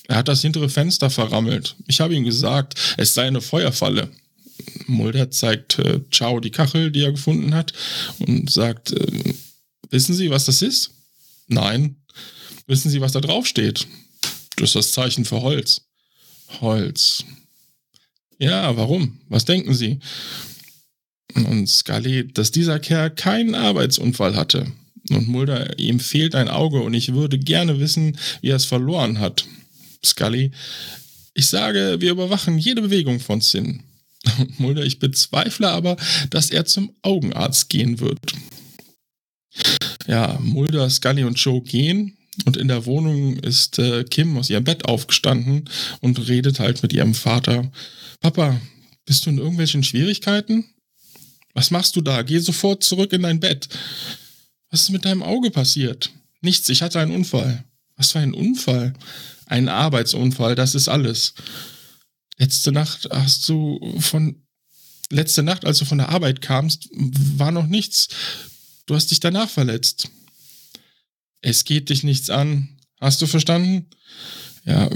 [0.08, 1.76] er hat das hintere Fenster verrammelt.
[1.86, 4.10] Ich habe ihm gesagt, es sei eine Feuerfalle.
[4.86, 7.72] Mulder zeigt äh, Chow die Kachel, die er gefunden hat,
[8.18, 9.34] und sagt, äh,
[9.90, 10.90] wissen Sie, was das ist?
[11.48, 11.96] Nein.
[12.66, 13.86] Wissen Sie, was da drauf steht?
[14.56, 15.82] Das ist das Zeichen für Holz.
[16.60, 17.24] Holz.
[18.38, 19.20] Ja, warum?
[19.28, 20.00] Was denken Sie?
[21.34, 24.70] Und Scully, dass dieser Kerl keinen Arbeitsunfall hatte.
[25.10, 29.18] Und Mulder, ihm fehlt ein Auge und ich würde gerne wissen, wie er es verloren
[29.18, 29.44] hat.
[30.04, 30.50] Scully.
[31.34, 33.82] Ich sage, wir überwachen jede Bewegung von Sin.
[34.58, 35.96] Mulder, ich bezweifle aber,
[36.30, 38.20] dass er zum Augenarzt gehen wird.
[40.06, 44.64] Ja, Mulder, Scully und Joe gehen und in der Wohnung ist äh, Kim aus ihrem
[44.64, 45.68] Bett aufgestanden
[46.00, 47.70] und redet halt mit ihrem Vater.
[48.20, 48.60] Papa,
[49.04, 50.64] bist du in irgendwelchen Schwierigkeiten?
[51.54, 52.22] Was machst du da?
[52.22, 53.68] Geh sofort zurück in dein Bett.
[54.70, 56.10] Was ist mit deinem Auge passiert?
[56.40, 57.64] Nichts, ich hatte einen Unfall.
[57.96, 58.94] Was für ein Unfall?
[59.52, 61.34] Ein Arbeitsunfall, das ist alles.
[62.38, 64.42] Letzte Nacht hast du von.
[65.10, 68.08] Letzte Nacht, als du von der Arbeit kamst, war noch nichts.
[68.86, 70.08] Du hast dich danach verletzt.
[71.42, 72.78] Es geht dich nichts an.
[72.98, 73.90] Hast du verstanden?
[74.64, 74.88] Ja,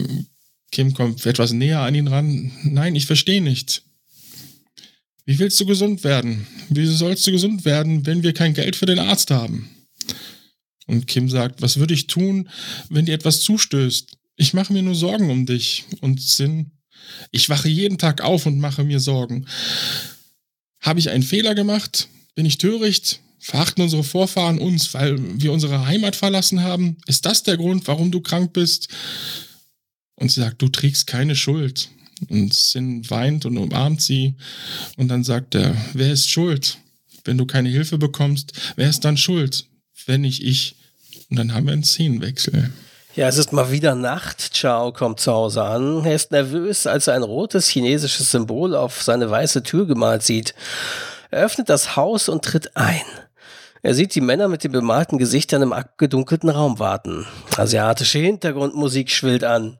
[0.73, 2.51] Kim kommt etwas näher an ihn ran.
[2.65, 3.83] Nein, ich verstehe nicht.
[5.27, 6.47] Wie willst du gesund werden?
[6.71, 9.69] Wie sollst du gesund werden, wenn wir kein Geld für den Arzt haben?
[10.87, 12.49] Und Kim sagt, was würde ich tun,
[12.89, 14.17] wenn dir etwas zustößt?
[14.37, 15.84] Ich mache mir nur Sorgen um dich.
[16.01, 16.70] Und Sinn,
[17.30, 19.47] ich wache jeden Tag auf und mache mir Sorgen.
[20.80, 22.09] Habe ich einen Fehler gemacht?
[22.34, 23.20] Bin ich töricht?
[23.39, 26.97] Verachten unsere Vorfahren uns, weil wir unsere Heimat verlassen haben?
[27.07, 28.89] Ist das der Grund, warum du krank bist?
[30.16, 31.89] Und sie sagt, du trägst keine Schuld.
[32.28, 34.34] Und Sin weint und umarmt sie.
[34.97, 36.78] Und dann sagt er, wer ist schuld?
[37.24, 39.66] Wenn du keine Hilfe bekommst, wer ist dann schuld?
[40.07, 40.76] Wenn nicht ich.
[41.28, 42.72] Und dann haben wir einen Szenenwechsel.
[43.17, 44.53] Ja, es ist mal wieder Nacht.
[44.53, 46.05] Chao kommt zu Hause an.
[46.05, 50.55] Er ist nervös, als er ein rotes chinesisches Symbol auf seine weiße Tür gemalt sieht.
[51.31, 53.01] Er öffnet das Haus und tritt ein.
[53.81, 57.27] Er sieht die Männer mit den bemalten Gesichtern im abgedunkelten Raum warten.
[57.57, 59.79] Asiatische Hintergrundmusik schwillt an.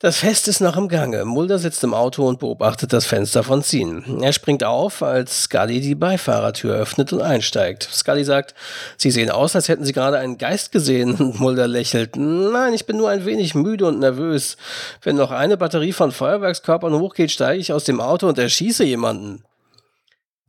[0.00, 1.24] Das Fest ist noch im Gange.
[1.24, 4.20] Mulder sitzt im Auto und beobachtet das Fenster von Zin.
[4.22, 7.88] Er springt auf, als Scully die Beifahrertür öffnet und einsteigt.
[7.90, 8.54] Scully sagt,
[8.96, 11.14] Sie sehen aus, als hätten Sie gerade einen Geist gesehen.
[11.18, 12.16] Und Mulder lächelt.
[12.16, 14.56] Nein, ich bin nur ein wenig müde und nervös.
[15.00, 19.44] Wenn noch eine Batterie von Feuerwerkskörpern hochgeht, steige ich aus dem Auto und erschieße jemanden.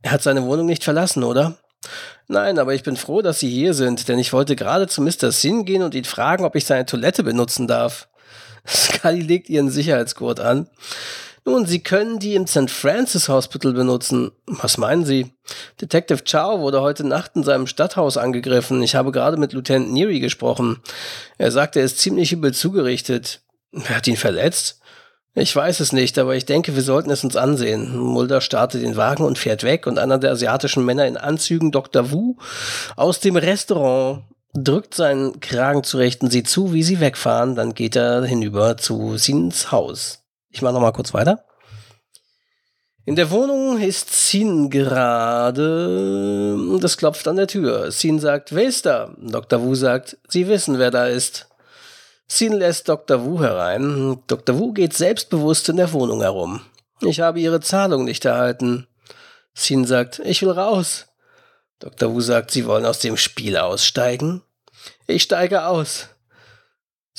[0.02, 1.56] Er hat seine Wohnung nicht verlassen, oder?
[2.26, 5.30] Nein, aber ich bin froh, dass Sie hier sind, denn ich wollte gerade zu Mr.
[5.30, 8.08] Sin gehen und ihn fragen, ob ich seine Toilette benutzen darf.
[8.66, 10.68] Scully legt ihren Sicherheitsgurt an.
[11.44, 12.70] Nun, Sie können die im St.
[12.70, 14.32] Francis Hospital benutzen.
[14.46, 15.32] Was meinen Sie?
[15.80, 18.82] Detective Chow wurde heute Nacht in seinem Stadthaus angegriffen.
[18.82, 20.80] Ich habe gerade mit Lieutenant Neary gesprochen.
[21.38, 23.42] Er sagt, er ist ziemlich übel zugerichtet.
[23.70, 24.80] Wer hat ihn verletzt?
[25.38, 27.96] Ich weiß es nicht, aber ich denke, wir sollten es uns ansehen.
[27.96, 32.10] Mulder startet den Wagen und fährt weg und einer der asiatischen Männer in Anzügen, Dr.
[32.10, 32.36] Wu,
[32.96, 34.24] aus dem Restaurant
[34.54, 37.54] drückt seinen Kragen zurecht und sieht zu, wie sie wegfahren.
[37.54, 40.22] Dann geht er hinüber zu Sins Haus.
[40.50, 41.44] Ich mache nochmal kurz weiter.
[43.04, 46.16] In der Wohnung ist Sin gerade
[46.82, 47.92] es klopft an der Tür.
[47.92, 49.14] Sin sagt, wer ist da?
[49.18, 49.62] Dr.
[49.62, 51.48] Wu sagt, Sie wissen, wer da ist.
[52.26, 53.24] Sin lässt Dr.
[53.24, 54.18] Wu herein.
[54.26, 54.58] Dr.
[54.58, 56.62] Wu geht selbstbewusst in der Wohnung herum.
[57.00, 58.88] Ich habe Ihre Zahlung nicht erhalten.
[59.54, 61.06] Sin sagt, ich will raus.
[61.78, 62.14] Dr.
[62.14, 64.42] Wu sagt, Sie wollen aus dem Spiel aussteigen?
[65.06, 66.08] Ich steige aus.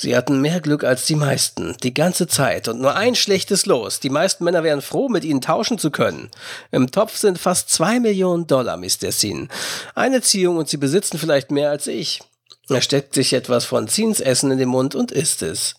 [0.00, 3.98] Sie hatten mehr Glück als die meisten, die ganze Zeit und nur ein schlechtes Los.
[3.98, 6.30] Die meisten Männer wären froh, mit ihnen tauschen zu können.
[6.70, 9.10] Im Topf sind fast zwei Millionen Dollar, Mr.
[9.10, 9.48] Sin.
[9.96, 12.20] Eine Ziehung und sie besitzen vielleicht mehr als ich.
[12.68, 15.74] Er steckt sich etwas von Zins Essen in den Mund und isst es.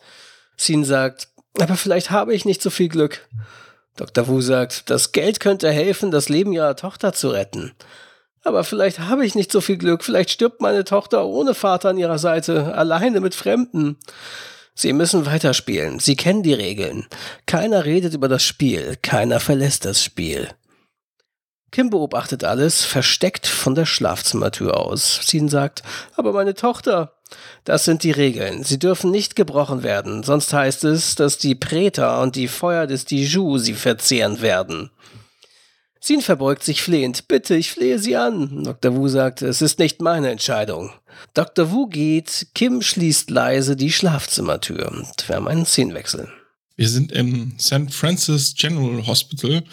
[0.58, 3.26] Sin sagt, aber vielleicht habe ich nicht so viel Glück.
[3.96, 4.28] Dr.
[4.28, 7.74] Wu sagt, das Geld könnte helfen, das Leben ihrer Tochter zu retten.
[8.44, 10.04] Aber vielleicht habe ich nicht so viel Glück.
[10.04, 13.98] Vielleicht stirbt meine Tochter ohne Vater an ihrer Seite, alleine mit Fremden.
[14.74, 16.00] Sie müssen weiterspielen.
[16.00, 17.08] Sie kennen die Regeln.
[17.46, 18.98] Keiner redet über das Spiel.
[19.02, 20.48] Keiner verlässt das Spiel.
[21.72, 25.20] Kim beobachtet alles, versteckt von der Schlafzimmertür aus.
[25.24, 25.84] Sin sagt,
[26.16, 27.14] aber meine Tochter.
[27.64, 28.64] Das sind die Regeln.
[28.64, 33.06] Sie dürfen nicht gebrochen werden, sonst heißt es, dass die Präter und die Feuer des
[33.06, 34.90] Diju sie verzehren werden.
[36.00, 37.28] Sin verbeugt sich flehend.
[37.28, 38.64] Bitte, ich flehe Sie an.
[38.64, 38.96] Dr.
[38.96, 40.92] Wu sagt, es ist nicht meine Entscheidung.
[41.34, 41.72] Dr.
[41.72, 44.92] Wu geht, Kim schließt leise die Schlafzimmertür.
[44.92, 46.30] Und wir haben einen Szenenwechsel.
[46.80, 47.92] Wir sind im St.
[47.94, 49.66] Francis General Hospital.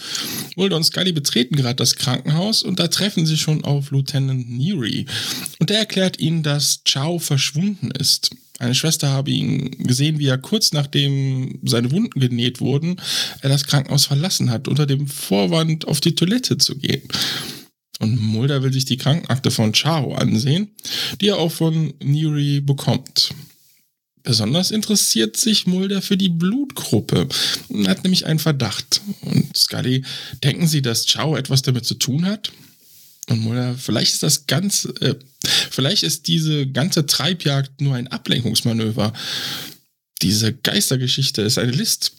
[0.57, 5.07] Mulder und Scully betreten gerade das Krankenhaus und da treffen sie schon auf Lieutenant Neary.
[5.61, 8.31] Und der erklärt ihnen, dass Chow verschwunden ist.
[8.59, 13.01] Eine Schwester habe ihn gesehen, wie er kurz nachdem seine Wunden genäht wurden,
[13.41, 17.03] er das Krankenhaus verlassen hat, unter dem Vorwand auf die Toilette zu gehen.
[18.01, 20.73] Und Mulder will sich die Krankenakte von Charo ansehen,
[21.21, 23.31] die er auch von Neary bekommt.
[24.27, 27.29] Besonders interessiert sich Mulder für die Blutgruppe
[27.69, 29.01] und hat nämlich einen Verdacht.
[29.21, 30.05] Und Scully,
[30.43, 32.51] denken Sie, dass Chao etwas damit zu tun hat?
[33.29, 35.15] Und Mulder, vielleicht ist das ganz, äh,
[35.71, 39.13] vielleicht ist diese ganze Treibjagd nur ein Ablenkungsmanöver.
[40.23, 42.11] Diese Geistergeschichte ist eine List.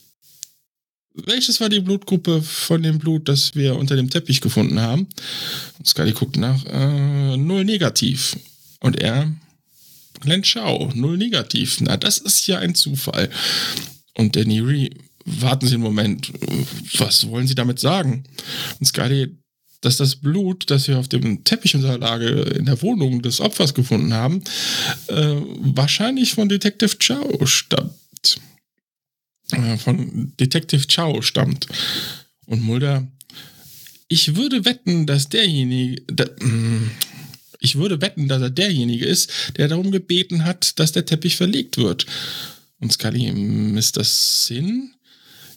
[1.14, 5.10] Welches war die Blutgruppe von dem Blut, das wir unter dem Teppich gefunden haben?
[5.78, 8.38] Und Scully guckt nach, äh, null negativ.
[8.80, 9.30] Und er,
[10.20, 11.80] Glenn Schau, null negativ.
[11.82, 13.30] Na, das ist ja ein Zufall.
[14.16, 14.90] Und Danny Ree,
[15.26, 16.32] warten Sie einen Moment,
[16.98, 18.24] was wollen Sie damit sagen?
[18.80, 19.38] Und Scully,
[19.82, 24.42] dass das Blut, das wir auf dem Teppich-Unterlage in der Wohnung des Opfers gefunden haben,
[25.08, 28.40] äh, wahrscheinlich von Detective Chow stammt.
[29.52, 31.68] Äh, von Detective Chow stammt.
[32.48, 33.08] Und Mulder,
[34.08, 36.92] ich würde wetten, dass derjenige, da, mm,
[37.60, 41.78] ich würde wetten, dass er derjenige ist, der darum gebeten hat, dass der Teppich verlegt
[41.78, 42.06] wird.
[42.80, 44.94] Und Scully, misst das Sinn?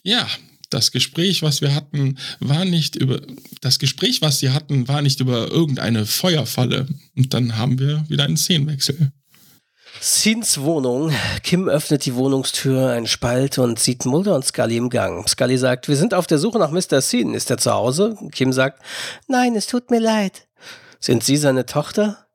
[0.02, 0.26] Ja,
[0.70, 3.20] das Gespräch, was wir hatten, war nicht über
[3.60, 6.86] das Gespräch, was sie hatten, war nicht über irgendeine Feuerfalle.
[7.16, 9.12] Und dann haben wir wieder einen Szenenwechsel.
[10.00, 11.12] Sins Wohnung.
[11.42, 15.28] Kim öffnet die Wohnungstür, einen Spalt und sieht Mulder und Scully im Gang.
[15.28, 17.02] Scully sagt, wir sind auf der Suche nach Mr.
[17.02, 17.34] Sin.
[17.34, 18.16] Ist er zu Hause?
[18.32, 18.80] Kim sagt,
[19.26, 20.46] nein, es tut mir leid.
[21.00, 22.26] Sind Sie seine Tochter?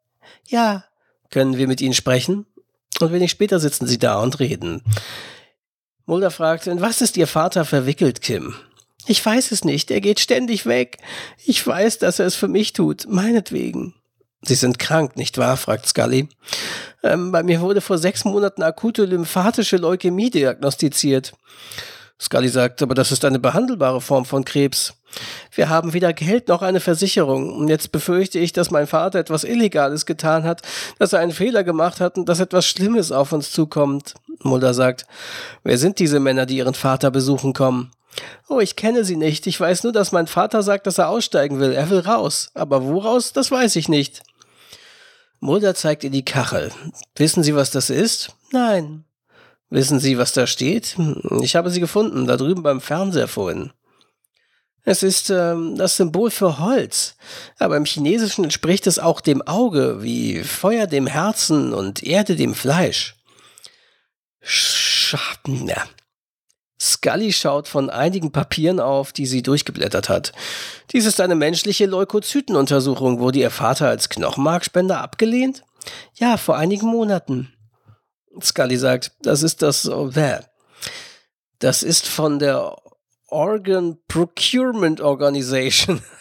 [0.48, 0.84] Ja.
[1.30, 2.46] Können wir mit Ihnen sprechen?
[3.00, 4.82] Und wenig später sitzen sie da und reden.
[6.06, 8.56] Mulder fragt, in was ist Ihr Vater verwickelt, Kim?
[9.08, 10.98] Ich weiß es nicht, er geht ständig weg.
[11.46, 13.94] Ich weiß, dass er es für mich tut, meinetwegen.
[14.42, 15.58] Sie sind krank, nicht wahr?
[15.58, 16.30] fragt Scully.
[17.04, 21.34] Ähm, bei mir wurde vor sechs Monaten akute lymphatische Leukämie diagnostiziert.
[22.20, 24.94] Scully sagt, aber das ist eine behandelbare Form von Krebs.
[25.52, 27.54] Wir haben weder Geld noch eine Versicherung.
[27.54, 30.62] Und jetzt befürchte ich, dass mein Vater etwas Illegales getan hat,
[31.00, 34.16] dass er einen Fehler gemacht hat und dass etwas Schlimmes auf uns zukommt.
[34.44, 35.06] Mulder sagt,
[35.64, 37.92] wer sind diese Männer, die ihren Vater besuchen kommen?
[38.48, 39.48] Oh, ich kenne sie nicht.
[39.48, 41.74] Ich weiß nur, dass mein Vater sagt, dass er aussteigen will.
[41.74, 42.50] Er will raus.
[42.54, 44.22] Aber wo raus, das weiß ich nicht.
[45.40, 46.72] Mulder zeigt ihr die Kachel.
[47.16, 48.32] Wissen Sie, was das ist?
[48.52, 49.04] Nein.
[49.70, 50.96] Wissen Sie, was da steht?
[51.42, 53.72] Ich habe sie gefunden, da drüben beim Fernseher vorhin.
[54.88, 57.16] Es ist ähm, das Symbol für Holz,
[57.58, 62.54] aber im Chinesischen entspricht es auch dem Auge, wie Feuer dem Herzen und Erde dem
[62.54, 63.16] Fleisch.
[64.42, 65.72] Schatten.
[66.80, 70.34] Scully schaut von einigen Papieren auf, die sie durchgeblättert hat.
[70.92, 73.20] Dies ist eine menschliche Leukozytenuntersuchung.
[73.20, 75.64] Wurde ihr Vater als Knochenmarkspender abgelehnt?
[76.14, 77.52] Ja, vor einigen Monaten.
[78.40, 80.12] Scully sagt, das ist das, oh,
[81.60, 82.76] das ist von der
[83.36, 86.02] Organ Procurement Organization.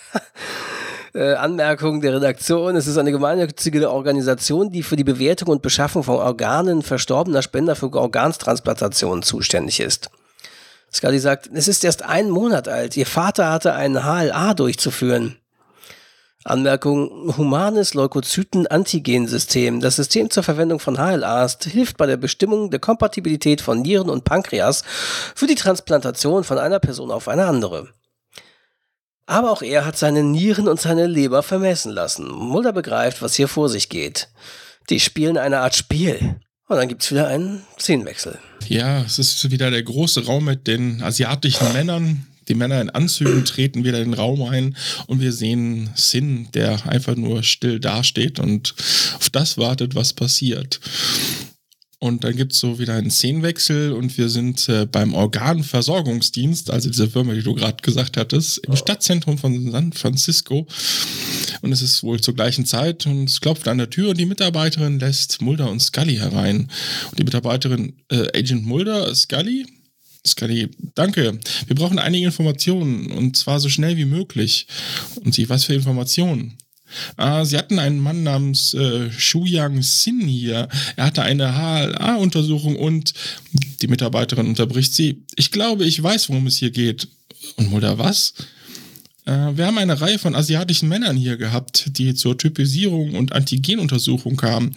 [1.17, 2.75] Äh, Anmerkung der Redaktion.
[2.75, 7.77] Es ist eine gemeinnützige Organisation, die für die Bewertung und Beschaffung von Organen verstorbener Spender
[7.77, 10.11] für Organstransplantationen zuständig ist.
[10.93, 12.97] Scully sagt, es ist erst einen Monat alt.
[12.97, 15.37] Ihr Vater hatte einen HLA durchzuführen.
[16.45, 19.81] Anmerkung, humanes Leukozyten-Antigensystem.
[19.81, 24.25] Das System zur Verwendung von HLAs hilft bei der Bestimmung der Kompatibilität von Nieren und
[24.25, 24.85] Pankreas
[25.35, 27.89] für die Transplantation von einer Person auf eine andere.
[29.27, 32.31] Aber auch er hat seine Nieren und seine Leber vermessen lassen.
[32.31, 34.29] Mulder begreift, was hier vor sich geht.
[34.91, 36.37] Die spielen eine Art Spiel.
[36.69, 38.39] Und dann gibt's wieder einen Szenenwechsel.
[38.69, 43.45] Ja, es ist wieder der große Raum mit den asiatischen Männern, die Männer in Anzügen
[43.45, 44.77] treten wieder in den Raum ein
[45.07, 48.75] und wir sehen Sin, der einfach nur still dasteht und
[49.17, 50.81] auf das wartet, was passiert.
[52.05, 56.91] Und dann gibt es so wieder einen Szenenwechsel und wir sind äh, beim Organversorgungsdienst, also
[56.91, 60.67] diese Firma, die du gerade gesagt hattest, im Stadtzentrum von San Francisco.
[61.63, 64.27] Und es ist wohl zur gleichen Zeit und es klopft an der Tür und die
[64.27, 66.71] Mitarbeiterin lässt Mulder und Scully herein.
[67.11, 69.65] Und die Mitarbeiterin, äh, Agent Mulder, Scully,
[70.27, 71.39] Scully, danke.
[71.67, 74.67] Wir brauchen einige Informationen und zwar so schnell wie möglich.
[75.17, 76.57] Und Sie, was für Informationen?
[77.17, 80.69] Ah, Sie hatten einen Mann namens äh, Shu Yang Sin hier.
[80.97, 83.13] Er hatte eine HLA-Untersuchung und
[83.83, 85.25] die Mitarbeiterin unterbricht sie.
[85.37, 87.09] Ich glaube, ich weiß, worum es hier geht.
[87.57, 88.35] Und Mulder, was?
[89.27, 94.37] Äh, wir haben eine Reihe von asiatischen Männern hier gehabt, die zur Typisierung und Antigenuntersuchung
[94.37, 94.75] kamen.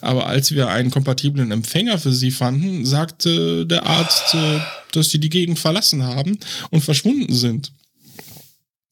[0.00, 4.60] Aber als wir einen kompatiblen Empfänger für sie fanden, sagte der Arzt, äh,
[4.92, 6.38] dass sie die Gegend verlassen haben
[6.70, 7.72] und verschwunden sind.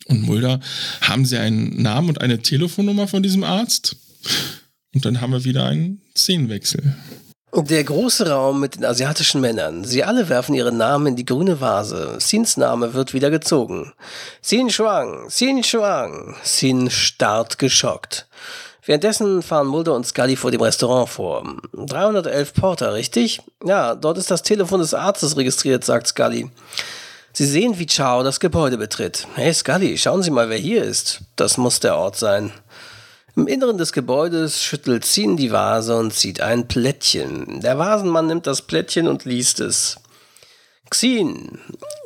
[0.07, 0.61] Und Mulder,
[1.00, 3.96] haben Sie einen Namen und eine Telefonnummer von diesem Arzt?
[4.94, 6.94] Und dann haben wir wieder einen Szenenwechsel.
[7.59, 9.82] Der große Raum mit den asiatischen Männern.
[9.82, 12.16] Sie alle werfen ihre Namen in die grüne Vase.
[12.18, 13.94] Sins Name wird wieder gezogen.
[14.42, 16.36] Sin Shuang, Sin Shuang.
[16.42, 18.26] Sin starrt geschockt.
[18.84, 21.44] Währenddessen fahren Mulder und Scully vor dem Restaurant vor.
[21.72, 23.40] 311 Porter, richtig?
[23.64, 26.50] Ja, dort ist das Telefon des Arztes registriert, sagt Scully.
[27.32, 29.26] Sie sehen, wie Chao das Gebäude betritt.
[29.34, 31.22] Hey Scully, schauen Sie mal, wer hier ist.
[31.36, 32.52] Das muss der Ort sein.
[33.37, 37.61] Im Inneren des Gebäudes schüttelt Xin die Vase und zieht ein Plättchen.
[37.61, 39.99] Der Vasenmann nimmt das Plättchen und liest es.
[40.91, 41.59] Xin.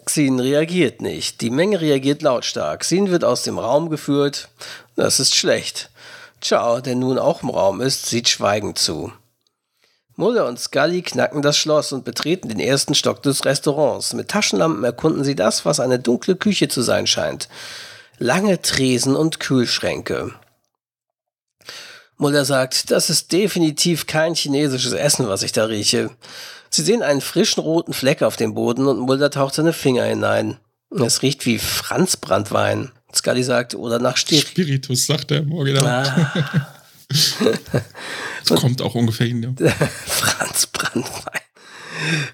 [0.07, 1.41] Xin reagiert nicht.
[1.41, 2.83] Die Menge reagiert lautstark.
[2.83, 4.49] Xin wird aus dem Raum geführt.
[4.97, 5.91] Das ist schlecht.
[6.41, 9.12] Ciao, der nun auch im Raum ist, sieht schweigend zu.
[10.16, 14.14] Mulder und Scully knacken das Schloss und betreten den ersten Stock des Restaurants.
[14.14, 17.49] Mit Taschenlampen erkunden sie das, was eine dunkle Küche zu sein scheint.
[18.18, 20.35] Lange Tresen und Kühlschränke.
[22.21, 26.11] Mulder sagt, das ist definitiv kein chinesisches Essen, was ich da rieche.
[26.68, 30.59] Sie sehen einen frischen roten Fleck auf dem Boden und Mulder taucht seine Finger hinein.
[30.91, 32.93] Es riecht wie Franzbrandwein.
[33.14, 36.31] Scully sagt, oder nach Stir Spiritus, sagt er im Original.
[36.35, 36.68] Ah.
[38.47, 39.57] das kommt auch ungefähr hin.
[39.59, 39.71] Ja.
[40.07, 41.41] Franz Brandwein.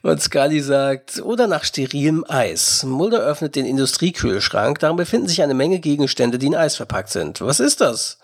[0.03, 2.85] Und Scully sagt, oder nach sterilem Eis.
[2.85, 4.79] Mulder öffnet den Industriekühlschrank.
[4.79, 7.41] Darin befinden sich eine Menge Gegenstände, die in Eis verpackt sind.
[7.41, 8.19] Was ist das?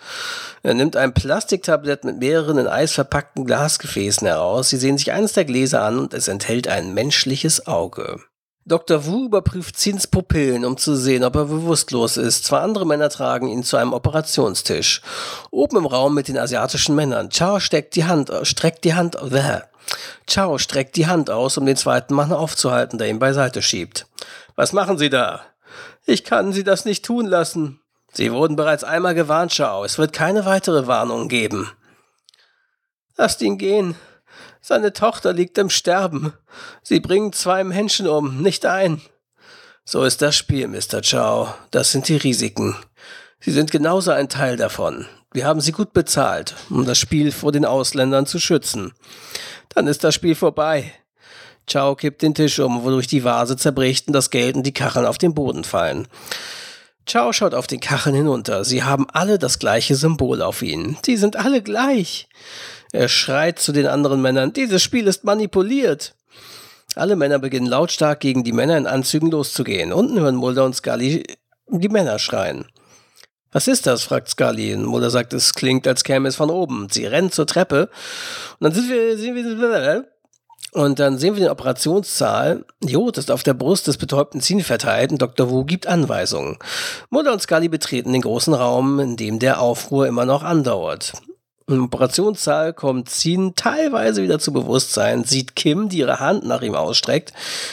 [0.63, 4.71] Er nimmt ein Plastiktablett mit mehreren in Eis verpackten Glasgefäßen heraus.
[4.71, 8.21] Sie sehen sich eines der Gläser an und es enthält ein menschliches Auge.
[8.65, 9.07] Dr.
[9.07, 12.45] Wu überprüft Zins Pupillen, um zu sehen, ob er bewusstlos ist.
[12.45, 15.03] Zwei andere Männer tragen ihn zu einem Operationstisch.
[15.51, 17.31] Oben im Raum mit den asiatischen Männern.
[17.31, 19.63] Chao steckt die Hand, streckt die Hand, bäh.
[20.27, 24.07] Chao streckt die Hand aus, um den zweiten Mann aufzuhalten, der ihn beiseite schiebt.
[24.55, 25.43] Was machen Sie da?
[26.07, 27.81] Ich kann Sie das nicht tun lassen.
[28.13, 29.85] Sie wurden bereits einmal gewarnt, Chao.
[29.85, 31.71] Es wird keine weitere Warnung geben.
[33.17, 33.95] Lasst ihn gehen.
[34.61, 36.33] Seine Tochter liegt im Sterben.
[36.83, 39.01] Sie bringen zwei Menschen um, nicht ein.
[39.85, 41.03] So ist das Spiel, Mr.
[41.03, 41.55] Chow.
[41.71, 42.77] Das sind die Risiken.
[43.41, 45.07] Sie sind genauso ein Teil davon.
[45.33, 48.93] Wir haben sie gut bezahlt, um das Spiel vor den Ausländern zu schützen.
[49.75, 50.93] Dann ist das Spiel vorbei.
[51.71, 55.07] Chow kippt den Tisch um, wodurch die Vase zerbricht und das Geld und die Kacheln
[55.07, 56.09] auf den Boden fallen.
[57.11, 58.65] Chow schaut auf den Kacheln hinunter.
[58.65, 60.97] Sie haben alle das gleiche Symbol auf ihnen.
[61.05, 62.29] Sie sind alle gleich.
[62.93, 66.15] Er schreit zu den anderen Männern, dieses Spiel ist manipuliert.
[66.95, 69.93] Alle Männer beginnen lautstark gegen die Männer in Anzügen loszugehen.
[69.93, 71.25] Unten hören Mulder und Scully
[71.69, 72.67] die Männer schreien.
[73.53, 74.03] Was ist das?
[74.03, 74.77] fragt Scully.
[74.77, 76.89] Mulder sagt, es klingt, als käme es von oben.
[76.91, 77.91] Sie rennen zur Treppe.
[78.59, 80.07] Und dann sind wir, sind wir
[80.75, 82.65] und dann sehen wir den Operationssaal.
[82.83, 85.51] Jod ist auf der Brust des betäubten Zin verteilt und Dr.
[85.51, 86.57] Wu gibt Anweisungen.
[87.11, 91.13] Mulder und Scully betreten den großen Raum, in dem der Aufruhr immer noch andauert.
[91.73, 96.75] Im Operationssaal kommt Sin teilweise wieder zu Bewusstsein, sieht Kim, die ihre Hand nach ihm
[96.75, 97.33] ausstreckt.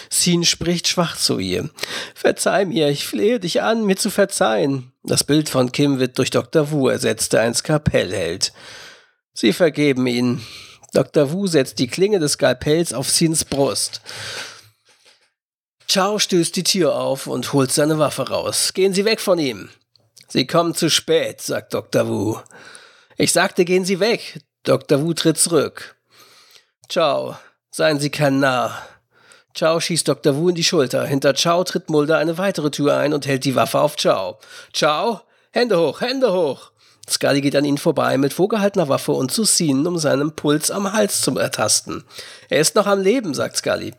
[0.09, 1.69] Sin spricht schwach zu ihr.
[2.15, 4.91] Verzeih mir, ich flehe dich an, mir zu verzeihen.
[5.03, 6.71] Das Bild von Kim wird durch Dr.
[6.71, 8.53] Wu ersetzt, der ein Skalpell hält.
[9.33, 10.41] Sie vergeben ihn.
[10.93, 11.31] Dr.
[11.31, 14.01] Wu setzt die Klinge des Skalpells auf Sins Brust.
[15.87, 18.73] Chao stößt die Tür auf und holt seine Waffe raus.
[18.73, 19.69] Gehen Sie weg von ihm.
[20.27, 22.07] Sie kommen zu spät, sagt Dr.
[22.07, 22.37] Wu.
[23.21, 24.39] Ich sagte, gehen Sie weg.
[24.63, 25.01] Dr.
[25.01, 25.97] Wu tritt zurück.
[26.87, 27.37] Ciao.
[27.69, 28.81] Seien Sie kein Narr.
[29.53, 30.37] Ciao schießt Dr.
[30.37, 31.05] Wu in die Schulter.
[31.05, 34.39] Hinter Ciao tritt Mulder eine weitere Tür ein und hält die Waffe auf Ciao.
[34.71, 35.19] Ciao,
[35.51, 36.71] Hände hoch, Hände hoch.
[37.09, 40.93] Scully geht an ihnen vorbei mit vorgehaltener Waffe und zu Scene, um seinen Puls am
[40.93, 42.05] Hals zu ertasten.
[42.47, 43.93] Er ist noch am Leben, sagt Scully.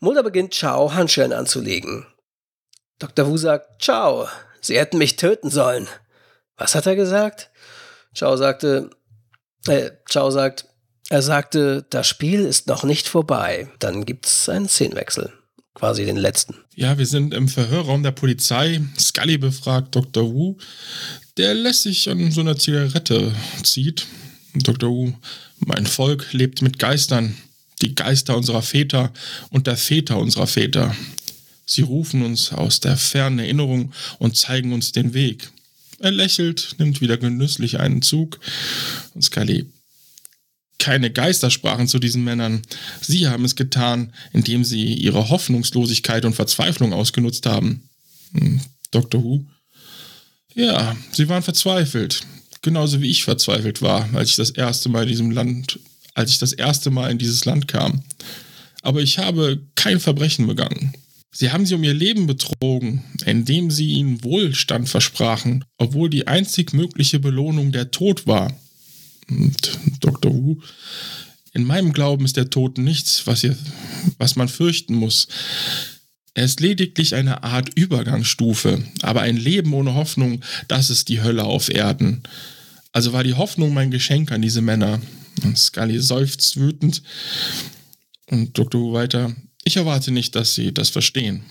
[0.00, 2.06] Mulder beginnt Ciao Handschellen anzulegen.
[2.98, 3.26] Dr.
[3.26, 4.28] Wu sagt, Ciao,
[4.62, 5.88] Sie hätten mich töten sollen.
[6.56, 7.50] Was hat er gesagt?
[8.14, 8.90] Chao sagte,
[9.66, 10.66] äh, Chao sagt,
[11.08, 13.68] er sagte, das Spiel ist noch nicht vorbei.
[13.80, 15.32] Dann gibt's einen Szenenwechsel.
[15.74, 16.54] Quasi den letzten.
[16.74, 18.80] Ja, wir sind im Verhörraum der Polizei.
[18.98, 20.32] Scully befragt Dr.
[20.32, 20.56] Wu.
[21.36, 24.06] Der lässt sich an so einer Zigarette zieht.
[24.54, 24.90] Dr.
[24.90, 25.12] Wu,
[25.58, 27.36] mein Volk lebt mit Geistern.
[27.82, 29.12] Die Geister unserer Väter
[29.50, 30.94] und der Väter unserer Väter.
[31.66, 35.50] Sie rufen uns aus der fernen Erinnerung und zeigen uns den Weg.
[36.00, 38.40] Er lächelt, nimmt wieder genüsslich einen Zug.
[39.14, 39.66] Und Scully,
[40.78, 42.62] keine Geister sprachen zu diesen Männern.
[43.02, 47.82] Sie haben es getan, indem sie ihre Hoffnungslosigkeit und Verzweiflung ausgenutzt haben.
[48.32, 49.22] Hm, Dr.
[49.22, 49.44] Who?
[50.54, 52.22] Ja, sie waren verzweifelt.
[52.62, 55.78] Genauso wie ich verzweifelt war, als ich das erste Mal in diesem Land,
[56.14, 58.02] als ich das erste Mal in dieses Land kam.
[58.82, 60.94] Aber ich habe kein Verbrechen begangen.
[61.32, 66.72] Sie haben sie um ihr Leben betrogen, indem sie ihnen Wohlstand versprachen, obwohl die einzig
[66.72, 68.52] mögliche Belohnung der Tod war.
[69.28, 70.32] Und Dr.
[70.34, 70.60] Wu,
[71.52, 73.56] in meinem Glauben ist der Tod nichts, was, ihr,
[74.18, 75.28] was man fürchten muss.
[76.34, 81.44] Er ist lediglich eine Art Übergangsstufe, aber ein Leben ohne Hoffnung, das ist die Hölle
[81.44, 82.22] auf Erden.
[82.92, 85.00] Also war die Hoffnung mein Geschenk an diese Männer.
[85.44, 87.02] Und Scully seufzt wütend.
[88.26, 88.80] Und Dr.
[88.80, 89.34] Wu weiter,
[89.64, 91.42] ich erwarte nicht, dass Sie das verstehen.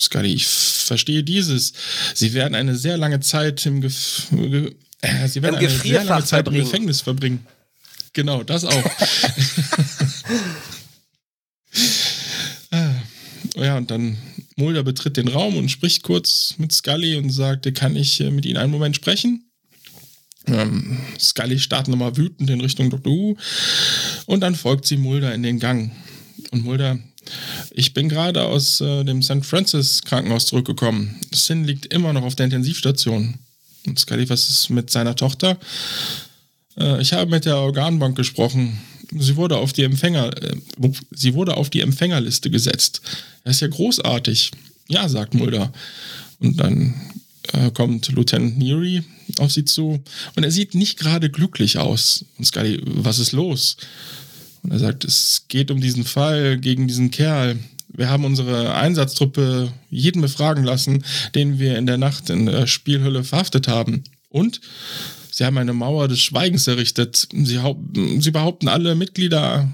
[0.00, 1.72] Scully, ich verstehe dieses.
[2.14, 4.28] Sie werden eine sehr lange Zeit im, Gef
[5.00, 6.60] äh, Sie werden Im eine sehr lange Zeit verbringen.
[6.60, 7.46] im Gefängnis verbringen.
[8.12, 8.84] Genau, das auch.
[12.70, 12.94] Ah,
[13.56, 14.18] ja, und dann
[14.56, 18.44] Mulder betritt den Raum und spricht kurz mit Scully und sagt, kann ich äh, mit
[18.44, 19.50] Ihnen einen Moment sprechen?
[20.46, 23.10] Ähm, Scully startet nochmal wütend in Richtung Dr.
[23.10, 23.36] Who
[24.26, 25.92] und dann folgt sie Mulder in den Gang.
[26.50, 26.98] Und Mulder
[27.70, 29.44] ich bin gerade aus äh, dem St.
[29.44, 31.16] Francis Krankenhaus zurückgekommen.
[31.32, 33.34] Sin liegt immer noch auf der Intensivstation.
[33.86, 35.58] Und Scully, was ist mit seiner Tochter?
[36.78, 38.78] Äh, ich habe mit der Organbank gesprochen.
[39.16, 40.56] Sie wurde auf die Empfänger, äh,
[41.10, 43.00] sie wurde auf die Empfängerliste gesetzt.
[43.44, 44.50] Das ist ja großartig.
[44.88, 45.72] Ja, sagt Mulder.
[46.40, 46.94] Und dann
[47.52, 49.02] äh, kommt Lieutenant Neary
[49.38, 50.02] auf sie zu
[50.36, 52.24] und er sieht nicht gerade glücklich aus.
[52.38, 53.76] Und Scully, was ist los?
[54.62, 57.58] Und er sagt, es geht um diesen Fall gegen diesen Kerl.
[57.88, 61.04] Wir haben unsere Einsatztruppe jeden befragen lassen,
[61.34, 64.04] den wir in der Nacht in der Spielhülle verhaftet haben.
[64.28, 64.60] Und
[65.30, 67.28] sie haben eine Mauer des Schweigens errichtet.
[67.32, 67.60] Sie,
[68.20, 69.68] sie behaupten alle Mitglieder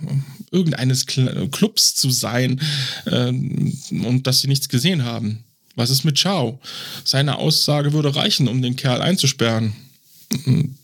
[0.53, 2.61] irgendeines Clubs zu sein
[3.07, 5.43] äh, und dass sie nichts gesehen haben.
[5.75, 6.61] Was ist mit Chao?
[7.05, 9.73] Seine Aussage würde reichen, um den Kerl einzusperren.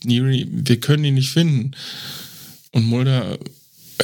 [0.03, 1.71] Neri, wir können ihn nicht finden.
[2.71, 3.37] Und Mulder,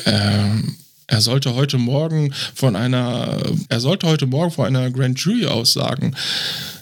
[0.05, 0.61] äh,
[1.07, 6.15] er sollte heute Morgen von einer, er sollte heute Morgen vor einer Grand Jury aussagen.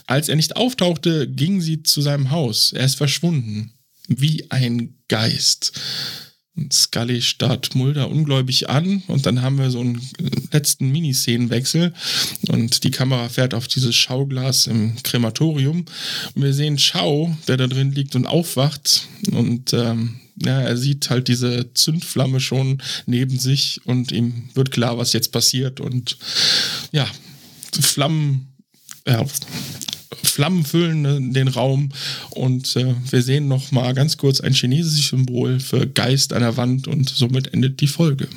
[0.07, 2.73] Als er nicht auftauchte, ging sie zu seinem Haus.
[2.73, 3.73] Er ist verschwunden.
[4.07, 5.73] Wie ein Geist.
[6.71, 10.01] Scully starrt Mulder ungläubig an und dann haben wir so einen
[10.53, 11.93] letzten Miniszenenwechsel
[12.47, 15.83] und die Kamera fährt auf dieses Schauglas im Krematorium
[16.33, 21.09] und wir sehen Schau, der da drin liegt und aufwacht und ähm, ja, er sieht
[21.09, 26.17] halt diese Zündflamme schon neben sich und ihm wird klar, was jetzt passiert und
[26.91, 27.07] ja,
[27.79, 28.47] Flammen
[29.07, 29.23] ja,
[30.23, 31.89] Flammen füllen den Raum
[32.31, 36.57] und äh, wir sehen noch mal ganz kurz ein chinesisches Symbol für Geist an der
[36.57, 38.27] Wand und somit endet die Folge.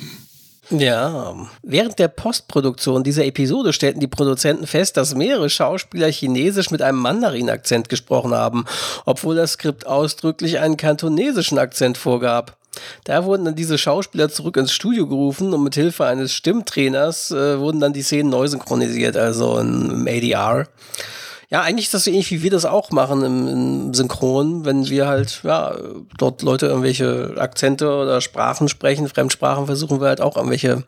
[0.71, 6.83] Ja, während der Postproduktion dieser Episode stellten die Produzenten fest, dass mehrere Schauspieler Chinesisch mit
[6.83, 8.65] einem Mandarin-Akzent gesprochen haben,
[9.05, 12.55] obwohl das Skript ausdrücklich einen kantonesischen Akzent vorgab.
[13.03, 17.59] Da wurden dann diese Schauspieler zurück ins Studio gerufen und mit Hilfe eines Stimmtrainers äh,
[17.59, 20.67] wurden dann die Szenen neu synchronisiert, also im ADR.
[21.51, 24.87] Ja, eigentlich ist das so ähnlich wie wir das auch machen im, im, Synchron, wenn
[24.87, 25.75] wir halt, ja,
[26.15, 30.83] dort Leute irgendwelche Akzente oder Sprachen sprechen, Fremdsprachen, versuchen wir halt auch irgendwelche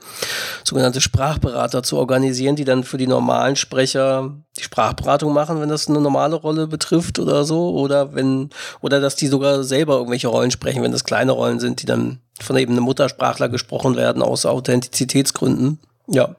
[0.64, 5.88] sogenannte Sprachberater zu organisieren, die dann für die normalen Sprecher die Sprachberatung machen, wenn das
[5.88, 8.51] eine normale Rolle betrifft oder so, oder wenn,
[8.82, 12.20] oder dass die sogar selber irgendwelche Rollen sprechen, wenn das kleine Rollen sind, die dann
[12.39, 15.80] von eben einem Muttersprachler gesprochen werden aus Authentizitätsgründen.
[16.05, 16.36] Ja.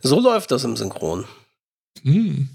[0.00, 1.26] So läuft das im Synchron.
[2.02, 2.48] Hm.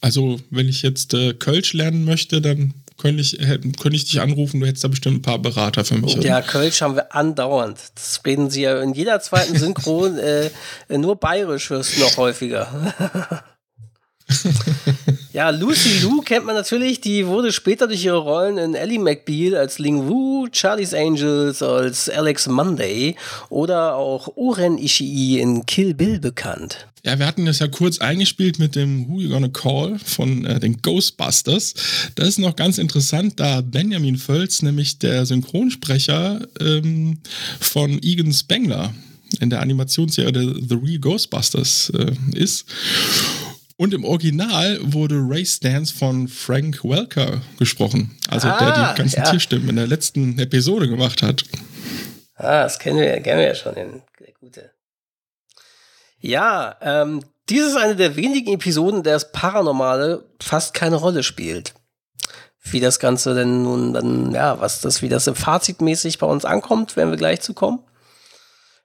[0.00, 4.60] Also, wenn ich jetzt äh, Kölsch lernen möchte, dann könnte ich, könnte ich dich anrufen,
[4.60, 6.14] du hättest da bestimmt ein paar Berater für mich.
[6.16, 7.78] Ja, Kölsch haben wir andauernd.
[7.94, 10.50] Das reden sie ja in jeder zweiten Synchron, äh,
[10.90, 12.94] nur bayerisch hörst du noch häufiger.
[15.38, 19.54] ja, Lucy Lou kennt man natürlich, die wurde später durch ihre Rollen in Ellie McBeal
[19.54, 23.14] als Ling Wu, Charlie's Angels als Alex Monday
[23.48, 26.88] oder auch Oren Ishii in Kill Bill bekannt.
[27.04, 30.58] Ja, wir hatten das ja kurz eingespielt mit dem Who You Gonna Call von äh,
[30.58, 31.74] den Ghostbusters.
[32.16, 37.18] Das ist noch ganz interessant, da Benjamin Völz, nämlich der Synchronsprecher ähm,
[37.60, 38.92] von Egan Spengler
[39.38, 42.64] in der Animationsserie The Real Ghostbusters äh, ist.
[43.78, 48.18] Und im Original wurde Ray Stans von Frank Welker gesprochen.
[48.28, 49.30] Also ah, der die ah, ganzen ja.
[49.30, 51.44] Tierstimmen in der letzten Episode gemacht hat.
[52.34, 54.72] Ah, das kennen wir, kennen wir ja schon, den, der gute.
[56.18, 61.22] Ja, ähm, dies ist eine der wenigen Episoden, in der das Paranormale fast keine Rolle
[61.22, 61.74] spielt.
[62.60, 66.96] Wie das Ganze denn nun dann, ja, was das, wie das fazitmäßig bei uns ankommt,
[66.96, 67.78] werden wir gleich zu kommen.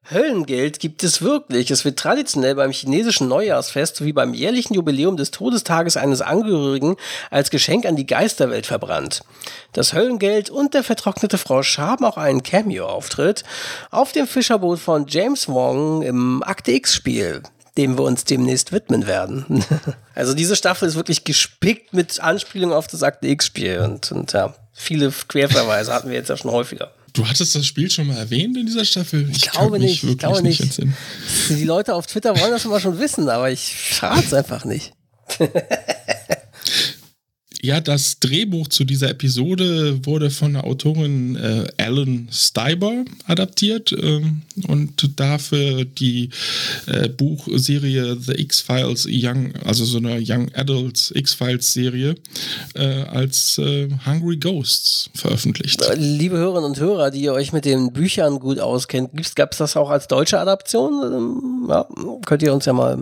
[0.10, 1.72] Höllengeld gibt es wirklich.
[1.72, 6.98] Es wird traditionell beim chinesischen Neujahrsfest sowie beim jährlichen Jubiläum des Todestages eines Angehörigen
[7.32, 9.24] als Geschenk an die Geisterwelt verbrannt.
[9.72, 13.44] Das Höllengeld und der vertrocknete Frosch haben auch einen Cameo-Auftritt
[13.92, 17.42] auf dem Fischerboot von James Wong im Akte X-Spiel
[17.76, 19.66] dem wir uns demnächst widmen werden.
[20.16, 24.54] also diese Staffel ist wirklich gespickt mit Anspielungen auf das Akte X-Spiel und, und ja,
[24.74, 26.92] viele Querverweise hatten wir jetzt ja schon häufiger.
[27.14, 29.30] Du hattest das Spiel schon mal erwähnt in dieser Staffel?
[29.30, 30.04] Ich, ich glaube nicht.
[30.04, 30.62] Ich glaube nicht.
[30.62, 30.98] nicht
[31.50, 34.94] Die Leute auf Twitter wollen das immer schon wissen, aber ich frage es einfach nicht.
[37.64, 44.42] Ja, das Drehbuch zu dieser Episode wurde von der Autorin äh, Alan Steiber adaptiert ähm,
[44.68, 46.30] und dafür die
[46.88, 52.16] äh, Buchserie The X-Files Young, also so eine Young Adults X-Files-Serie,
[52.76, 55.82] äh, als äh, Hungry Ghosts veröffentlicht.
[55.96, 59.78] Liebe Hörerinnen und Hörer, die ihr euch mit den Büchern gut auskennt, gab es das
[59.78, 61.02] auch als deutsche Adaption?
[61.02, 61.88] Ähm, ja,
[62.26, 63.02] könnt ihr uns ja mal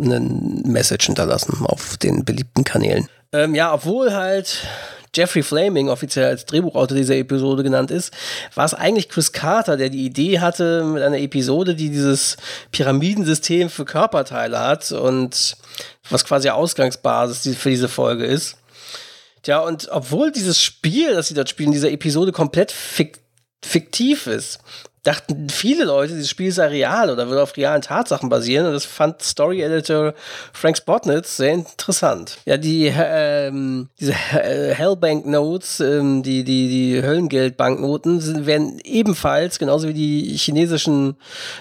[0.00, 3.08] eine Message hinterlassen auf den beliebten Kanälen.
[3.32, 4.66] Ähm, ja, obwohl halt
[5.14, 8.12] Jeffrey Flaming offiziell als Drehbuchautor dieser Episode genannt ist,
[8.54, 12.36] war es eigentlich Chris Carter, der die Idee hatte mit einer Episode, die dieses
[12.72, 15.56] Pyramidensystem für Körperteile hat und
[16.10, 18.56] was quasi Ausgangsbasis für diese Folge ist.
[19.42, 23.22] Tja, und obwohl dieses Spiel, das sie dort spielen, dieser Episode komplett fiktiv
[23.64, 24.60] fiktiv ist.
[25.04, 28.66] Dachten viele Leute, dieses Spiel sei real oder würde auf realen Tatsachen basieren.
[28.66, 30.12] Und das fand Story-Editor
[30.52, 32.38] Frank Spotnitz sehr interessant.
[32.44, 39.94] Ja, die ähm, diese Hellbank-Notes, ähm, die, die, die Höllengeld-Banknoten, sind, werden ebenfalls, genauso wie
[39.94, 41.16] die chinesischen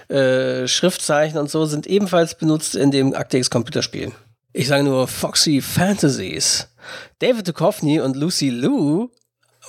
[0.10, 4.12] äh, Schriftzeichen und so, sind ebenfalls benutzt in dem Akte X-Computerspiel.
[4.52, 6.68] Ich sage nur Foxy Fantasies.
[7.20, 9.10] David Duchovny und Lucy Liu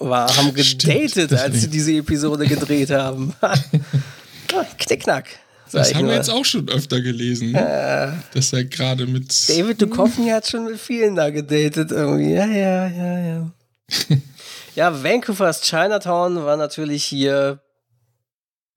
[0.00, 3.34] war, haben gedatet, Stimmt, als sie diese Episode gedreht haben.
[4.78, 5.26] Knickknack.
[5.66, 8.22] sag Das haben wir jetzt auch schon öfter gelesen, ne?
[8.32, 9.48] dass er gerade mit.
[9.48, 12.32] David Duchovny hat schon mit vielen da gedatet irgendwie.
[12.32, 13.50] Ja, ja, ja, ja.
[14.74, 17.60] ja, Vancouver's Chinatown war natürlich hier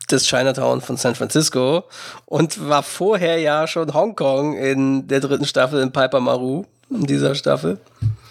[0.07, 1.84] das Chinatown von San Francisco
[2.26, 7.36] und war vorher ja schon Hongkong in der dritten Staffel in Piper Maru, in dieser
[7.36, 7.80] Staffel.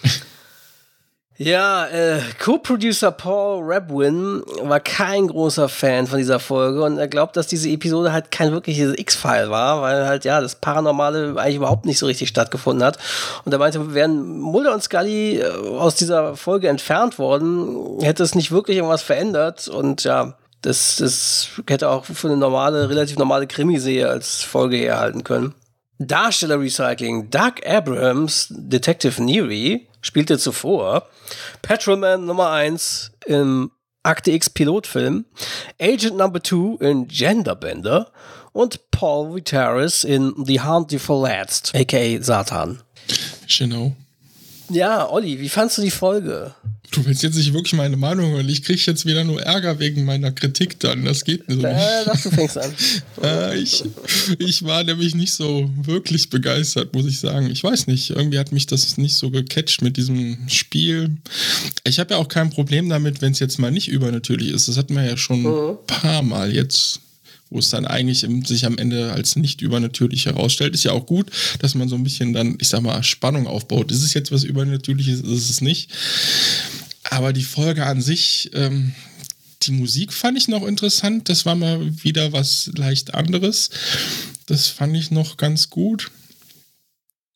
[1.43, 7.35] Ja, äh, Co-Producer Paul Rabwin war kein großer Fan von dieser Folge und er glaubt,
[7.35, 11.87] dass diese Episode halt kein wirkliches X-File war, weil halt ja das Paranormale eigentlich überhaupt
[11.87, 12.99] nicht so richtig stattgefunden hat.
[13.43, 18.35] Und er meinte, wären Mulder und Scully äh, aus dieser Folge entfernt worden, hätte es
[18.35, 23.47] nicht wirklich irgendwas verändert und ja, das, das hätte auch für eine normale, relativ normale
[23.47, 25.55] Krimiserie als Folge herhalten können.
[26.07, 27.29] Darsteller-Recycling.
[27.29, 31.07] Doug Abrahams, Detective Neary, spielte zuvor
[31.61, 33.71] Patrolman Nummer 1 im
[34.03, 35.25] Akte X Pilotfilm,
[35.79, 38.11] Agent Number 2 in Genderbender
[38.51, 42.81] und Paul Vitaris in The Hunt Verletzt, aka Satan.
[43.47, 43.95] Genau.
[44.71, 46.53] Ja, Olli, wie fandst du die Folge?
[46.91, 48.49] Du willst jetzt nicht wirklich meine Meinung hören.
[48.49, 51.05] Ich krieg jetzt wieder nur Ärger wegen meiner Kritik dann.
[51.05, 51.65] Das geht so nicht.
[51.65, 52.73] Äh, dachte, du fängst an.
[53.23, 53.83] Äh, ich,
[54.39, 57.51] ich war nämlich nicht so wirklich begeistert, muss ich sagen.
[57.51, 61.17] Ich weiß nicht, irgendwie hat mich das nicht so gecatcht mit diesem Spiel.
[61.83, 64.67] Ich habe ja auch kein Problem damit, wenn es jetzt mal nicht übernatürlich ist.
[64.67, 67.01] Das hatten wir ja schon ein paar Mal jetzt,
[67.51, 70.73] wo es dann eigentlich im, sich am Ende als nicht übernatürlich herausstellt.
[70.73, 71.29] Ist ja auch gut,
[71.59, 73.91] dass man so ein bisschen dann, ich sag mal, Spannung aufbaut.
[73.91, 75.91] Ist es jetzt was Übernatürliches, ist es nicht.
[77.03, 78.93] Aber die Folge an sich, ähm,
[79.63, 81.29] die Musik fand ich noch interessant.
[81.29, 83.69] Das war mal wieder was leicht anderes.
[84.47, 86.09] Das fand ich noch ganz gut.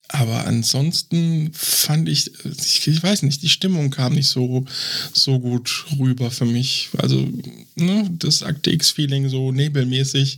[0.09, 4.65] Aber ansonsten fand ich, ich, ich weiß nicht, die Stimmung kam nicht so,
[5.13, 6.89] so gut rüber für mich.
[6.97, 7.27] Also,
[7.75, 10.37] ne, das Akte X-Feeling so nebelmäßig,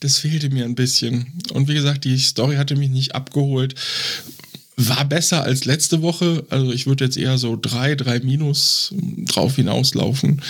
[0.00, 1.26] das fehlte mir ein bisschen.
[1.52, 3.74] Und wie gesagt, die Story hatte mich nicht abgeholt.
[4.76, 6.44] War besser als letzte Woche.
[6.50, 8.94] Also ich würde jetzt eher so drei, drei Minus
[9.24, 10.40] drauf hinauslaufen.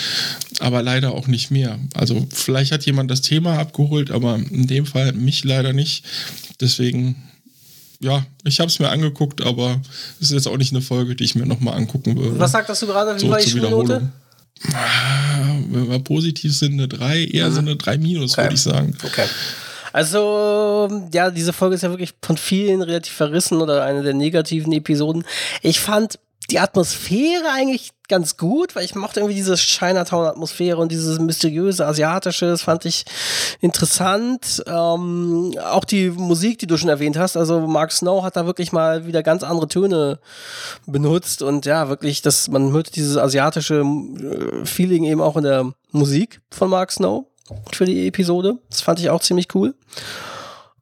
[0.59, 1.79] Aber leider auch nicht mehr.
[1.95, 6.03] Also vielleicht hat jemand das Thema abgeholt, aber in dem Fall mich leider nicht.
[6.59, 7.15] Deswegen,
[7.99, 9.81] ja, ich habe es mir angeguckt, aber
[10.19, 12.39] es ist jetzt auch nicht eine Folge, die ich mir nochmal angucken würde.
[12.39, 13.15] Was sagtest du gerade?
[13.15, 13.83] Wie so war die Schulnote?
[13.83, 14.11] Wiederholung.
[14.73, 18.43] Ah, Wenn wir positiv sind, eine 3, eher so eine 3 Minus, Okay.
[18.43, 18.95] würde ich sagen.
[19.03, 19.25] Okay.
[19.91, 24.71] Also, ja, diese Folge ist ja wirklich von vielen relativ verrissen oder eine der negativen
[24.71, 25.23] Episoden.
[25.61, 26.19] Ich fand
[26.49, 32.47] die Atmosphäre eigentlich ganz gut, weil ich mochte irgendwie diese Chinatown-Atmosphäre und dieses mysteriöse Asiatische,
[32.47, 33.05] das fand ich
[33.61, 34.63] interessant.
[34.65, 38.71] Ähm, auch die Musik, die du schon erwähnt hast, also Mark Snow hat da wirklich
[38.71, 40.19] mal wieder ganz andere Töne
[40.87, 45.71] benutzt und ja, wirklich, dass man hört dieses asiatische äh, Feeling eben auch in der
[45.91, 47.25] Musik von Mark Snow
[47.71, 48.57] für die Episode.
[48.69, 49.75] Das fand ich auch ziemlich cool.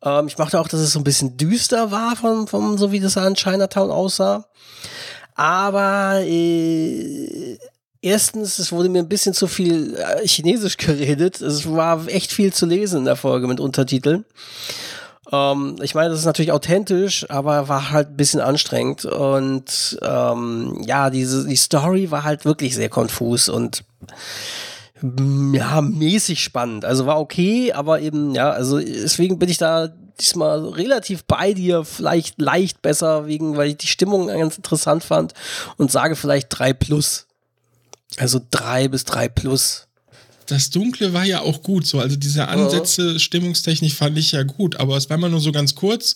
[0.04, 3.00] Ähm, ich mochte auch, dass es so ein bisschen düster war, von, von so wie
[3.00, 4.46] das an Chinatown aussah.
[5.38, 7.58] Aber äh,
[8.02, 11.42] erstens, es wurde mir ein bisschen zu viel äh, Chinesisch geredet.
[11.42, 14.26] Es war echt viel zu lesen in der Folge mit Untertiteln.
[15.32, 19.06] Ähm, ich meine, das ist natürlich authentisch, aber war halt ein bisschen anstrengend.
[19.06, 23.84] Und ähm, ja, diese, die Story war halt wirklich sehr konfus und
[25.54, 26.84] ja, mäßig spannend.
[26.84, 29.90] Also war okay, aber eben, ja, also deswegen bin ich da
[30.20, 35.34] diesmal relativ bei dir, vielleicht leicht besser, wegen, weil ich die Stimmung ganz interessant fand
[35.78, 37.26] und sage vielleicht drei plus.
[38.18, 39.88] Also drei bis drei plus.
[40.48, 42.00] Das Dunkle war ja auch gut, so.
[42.00, 45.76] Also diese Ansätze, Stimmungstechnik fand ich ja gut, aber es war immer nur so ganz
[45.76, 46.16] kurz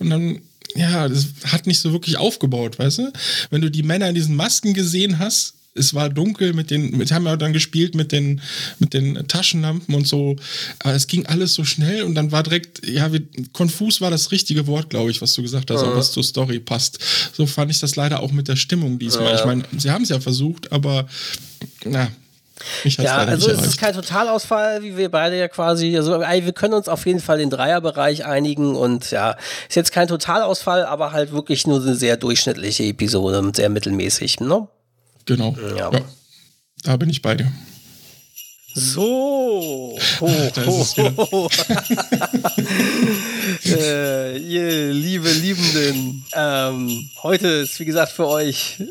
[0.00, 0.40] und dann,
[0.74, 3.12] ja, das hat nicht so wirklich aufgebaut, weißt du?
[3.50, 7.12] Wenn du die Männer in diesen Masken gesehen hast, es war dunkel mit den, mit,
[7.12, 8.40] haben ja dann gespielt mit den,
[8.78, 10.36] mit den Taschenlampen und so,
[10.80, 14.30] aber es ging alles so schnell und dann war direkt, ja, wie, konfus war das
[14.30, 16.98] richtige Wort, glaube ich, was du gesagt hast, auch was zur Story passt.
[17.32, 19.34] So fand ich das leider auch mit der Stimmung diesmal.
[19.34, 21.06] Ich meine, sie haben es ja versucht, aber,
[21.84, 22.08] na,
[22.98, 26.88] Ja, also es ist kein Totalausfall, wie wir beide ja quasi, also wir können uns
[26.88, 29.36] auf jeden Fall den Dreierbereich einigen und ja,
[29.68, 34.40] ist jetzt kein Totalausfall, aber halt wirklich nur eine sehr durchschnittliche Episode und sehr mittelmäßig,
[34.40, 34.68] ne?
[35.28, 35.54] Genau.
[35.76, 35.92] Ja.
[35.92, 36.00] Ja.
[36.84, 37.52] Da bin ich bei dir.
[38.74, 40.28] So, ho,
[40.66, 41.50] ho, ho.
[43.66, 48.82] äh, ihr liebe Liebenden, ähm, heute ist wie gesagt für euch,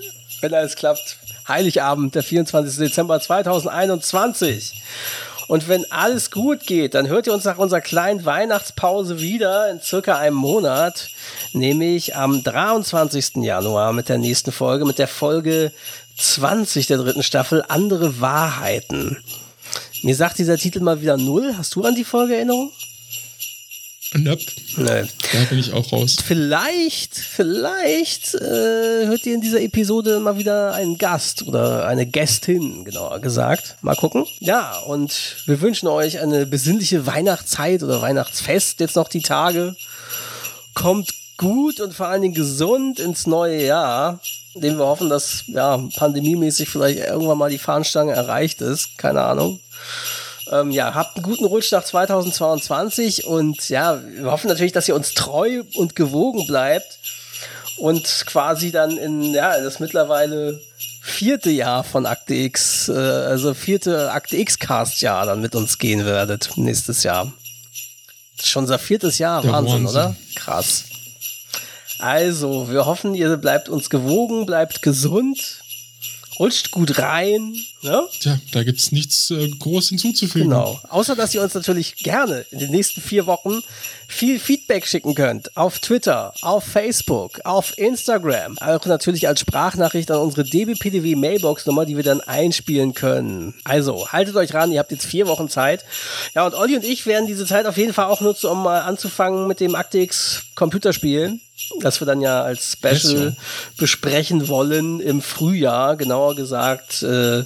[0.42, 2.78] wenn alles klappt, Heiligabend, der 24.
[2.78, 4.84] Dezember 2021.
[5.48, 9.80] Und wenn alles gut geht, dann hört ihr uns nach unserer kleinen Weihnachtspause wieder in
[9.80, 11.08] circa einem Monat,
[11.54, 13.38] nämlich am 23.
[13.38, 15.72] Januar mit der nächsten Folge, mit der Folge
[16.18, 19.18] 20 der dritten Staffel, andere Wahrheiten.
[20.04, 21.56] Mir sagt dieser Titel mal wieder null.
[21.58, 22.72] Hast du an die Folge Erinnerung?
[24.14, 24.42] Nope.
[24.78, 25.04] Nee.
[25.34, 26.16] Da bin ich auch raus.
[26.24, 32.86] Vielleicht, vielleicht äh, hört ihr in dieser Episode mal wieder einen Gast oder eine Gästin,
[32.86, 33.76] genauer gesagt.
[33.82, 34.26] Mal gucken.
[34.40, 39.76] Ja, und wir wünschen euch eine besinnliche Weihnachtszeit oder Weihnachtsfest jetzt noch die Tage.
[40.74, 44.22] Kommt gut und vor allen Dingen gesund ins neue Jahr,
[44.62, 48.98] dem wir hoffen, dass ja pandemiemäßig vielleicht irgendwann mal die Fahnenstange erreicht ist.
[48.98, 49.60] Keine Ahnung.
[50.52, 54.96] Ähm, ja, habt einen guten Rutsch nach 2022 und ja, wir hoffen natürlich, dass ihr
[54.96, 57.00] uns treu und gewogen bleibt
[57.78, 60.60] und quasi dann in ja, das mittlerweile
[61.02, 66.52] vierte Jahr von Akte X, äh, also vierte Akte X-Cast-Jahr dann mit uns gehen werdet
[66.56, 67.32] nächstes Jahr.
[68.36, 69.88] Das ist schon unser viertes Jahr, Wahnsinn, Wahnsinn.
[69.88, 70.16] oder?
[70.36, 70.86] Krass.
[72.00, 75.62] Also, wir hoffen, ihr bleibt uns gewogen, bleibt gesund,
[76.40, 78.08] rutscht gut rein, ne?
[78.20, 80.50] Tja, da gibt's nichts äh, groß hinzuzufügen.
[80.50, 80.80] Genau.
[80.90, 83.62] Außer, dass ihr uns natürlich gerne in den nächsten vier Wochen
[84.08, 85.58] viel Feedback schicken könnt.
[85.58, 88.58] Auf Twitter, auf Facebook, auf Instagram.
[88.60, 93.56] Auch natürlich als Sprachnachricht an unsere DBPDW Mailbox Nummer, die wir dann einspielen können.
[93.64, 95.84] Also, haltet euch ran, ihr habt jetzt vier Wochen Zeit.
[96.36, 98.82] Ja, und Olli und ich werden diese Zeit auf jeden Fall auch nutzen, um mal
[98.82, 101.40] anzufangen mit dem ActX Computerspiel.
[101.80, 103.36] Das wir dann ja als Special
[103.78, 107.46] besprechen wollen im Frühjahr, genauer gesagt, äh,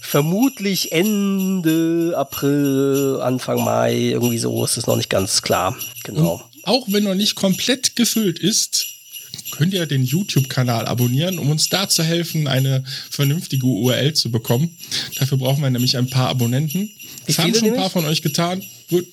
[0.00, 5.76] vermutlich Ende April, Anfang Mai, irgendwie so ist es noch nicht ganz klar.
[6.04, 6.42] Genau.
[6.64, 8.86] Auch wenn noch nicht komplett gefüllt ist,
[9.50, 14.76] könnt ihr den YouTube-Kanal abonnieren, um uns da zu helfen, eine vernünftige URL zu bekommen.
[15.18, 16.90] Dafür brauchen wir nämlich ein paar Abonnenten.
[17.26, 18.62] Das haben schon ein paar von euch getan.
[18.88, 19.06] Gut.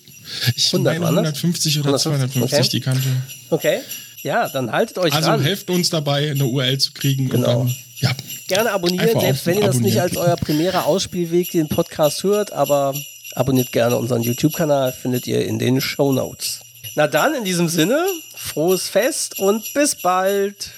[0.54, 1.36] Ich 100 meine waren das?
[1.36, 2.68] 150 oder 150, 250 okay.
[2.70, 3.08] die Kante.
[3.50, 3.80] Okay.
[4.22, 5.40] Ja, dann haltet euch Also dran.
[5.42, 7.28] helft uns dabei, eine URL zu kriegen.
[7.28, 7.60] Genau.
[7.60, 8.10] Und dann, ja,
[8.48, 12.52] Gerne abonnieren, Einfach selbst wenn ihr das nicht als euer primärer Ausspielweg den Podcast hört,
[12.52, 12.94] aber
[13.34, 16.60] abonniert gerne unseren YouTube-Kanal, findet ihr in den Show Notes.
[16.96, 18.04] Na dann, in diesem Sinne,
[18.36, 20.72] frohes Fest und bis bald.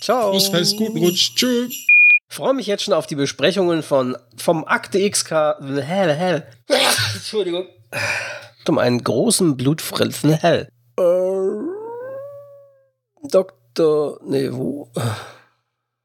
[0.00, 0.30] Ciao.
[0.30, 1.32] Prost, Fest, guten Rutsch.
[1.36, 1.68] Tschö.
[2.28, 5.30] freue mich jetzt schon auf die Besprechungen von vom Akte XK.
[5.60, 6.46] Hell, hell.
[7.14, 7.66] Entschuldigung.
[8.66, 10.68] Um einen großen Blutfritzen hell.
[10.98, 11.02] Äh,
[14.24, 14.88] Nee, wo?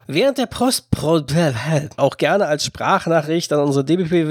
[0.08, 0.90] Während der Post
[1.98, 4.30] auch gerne als Sprachnachricht an unsere DBP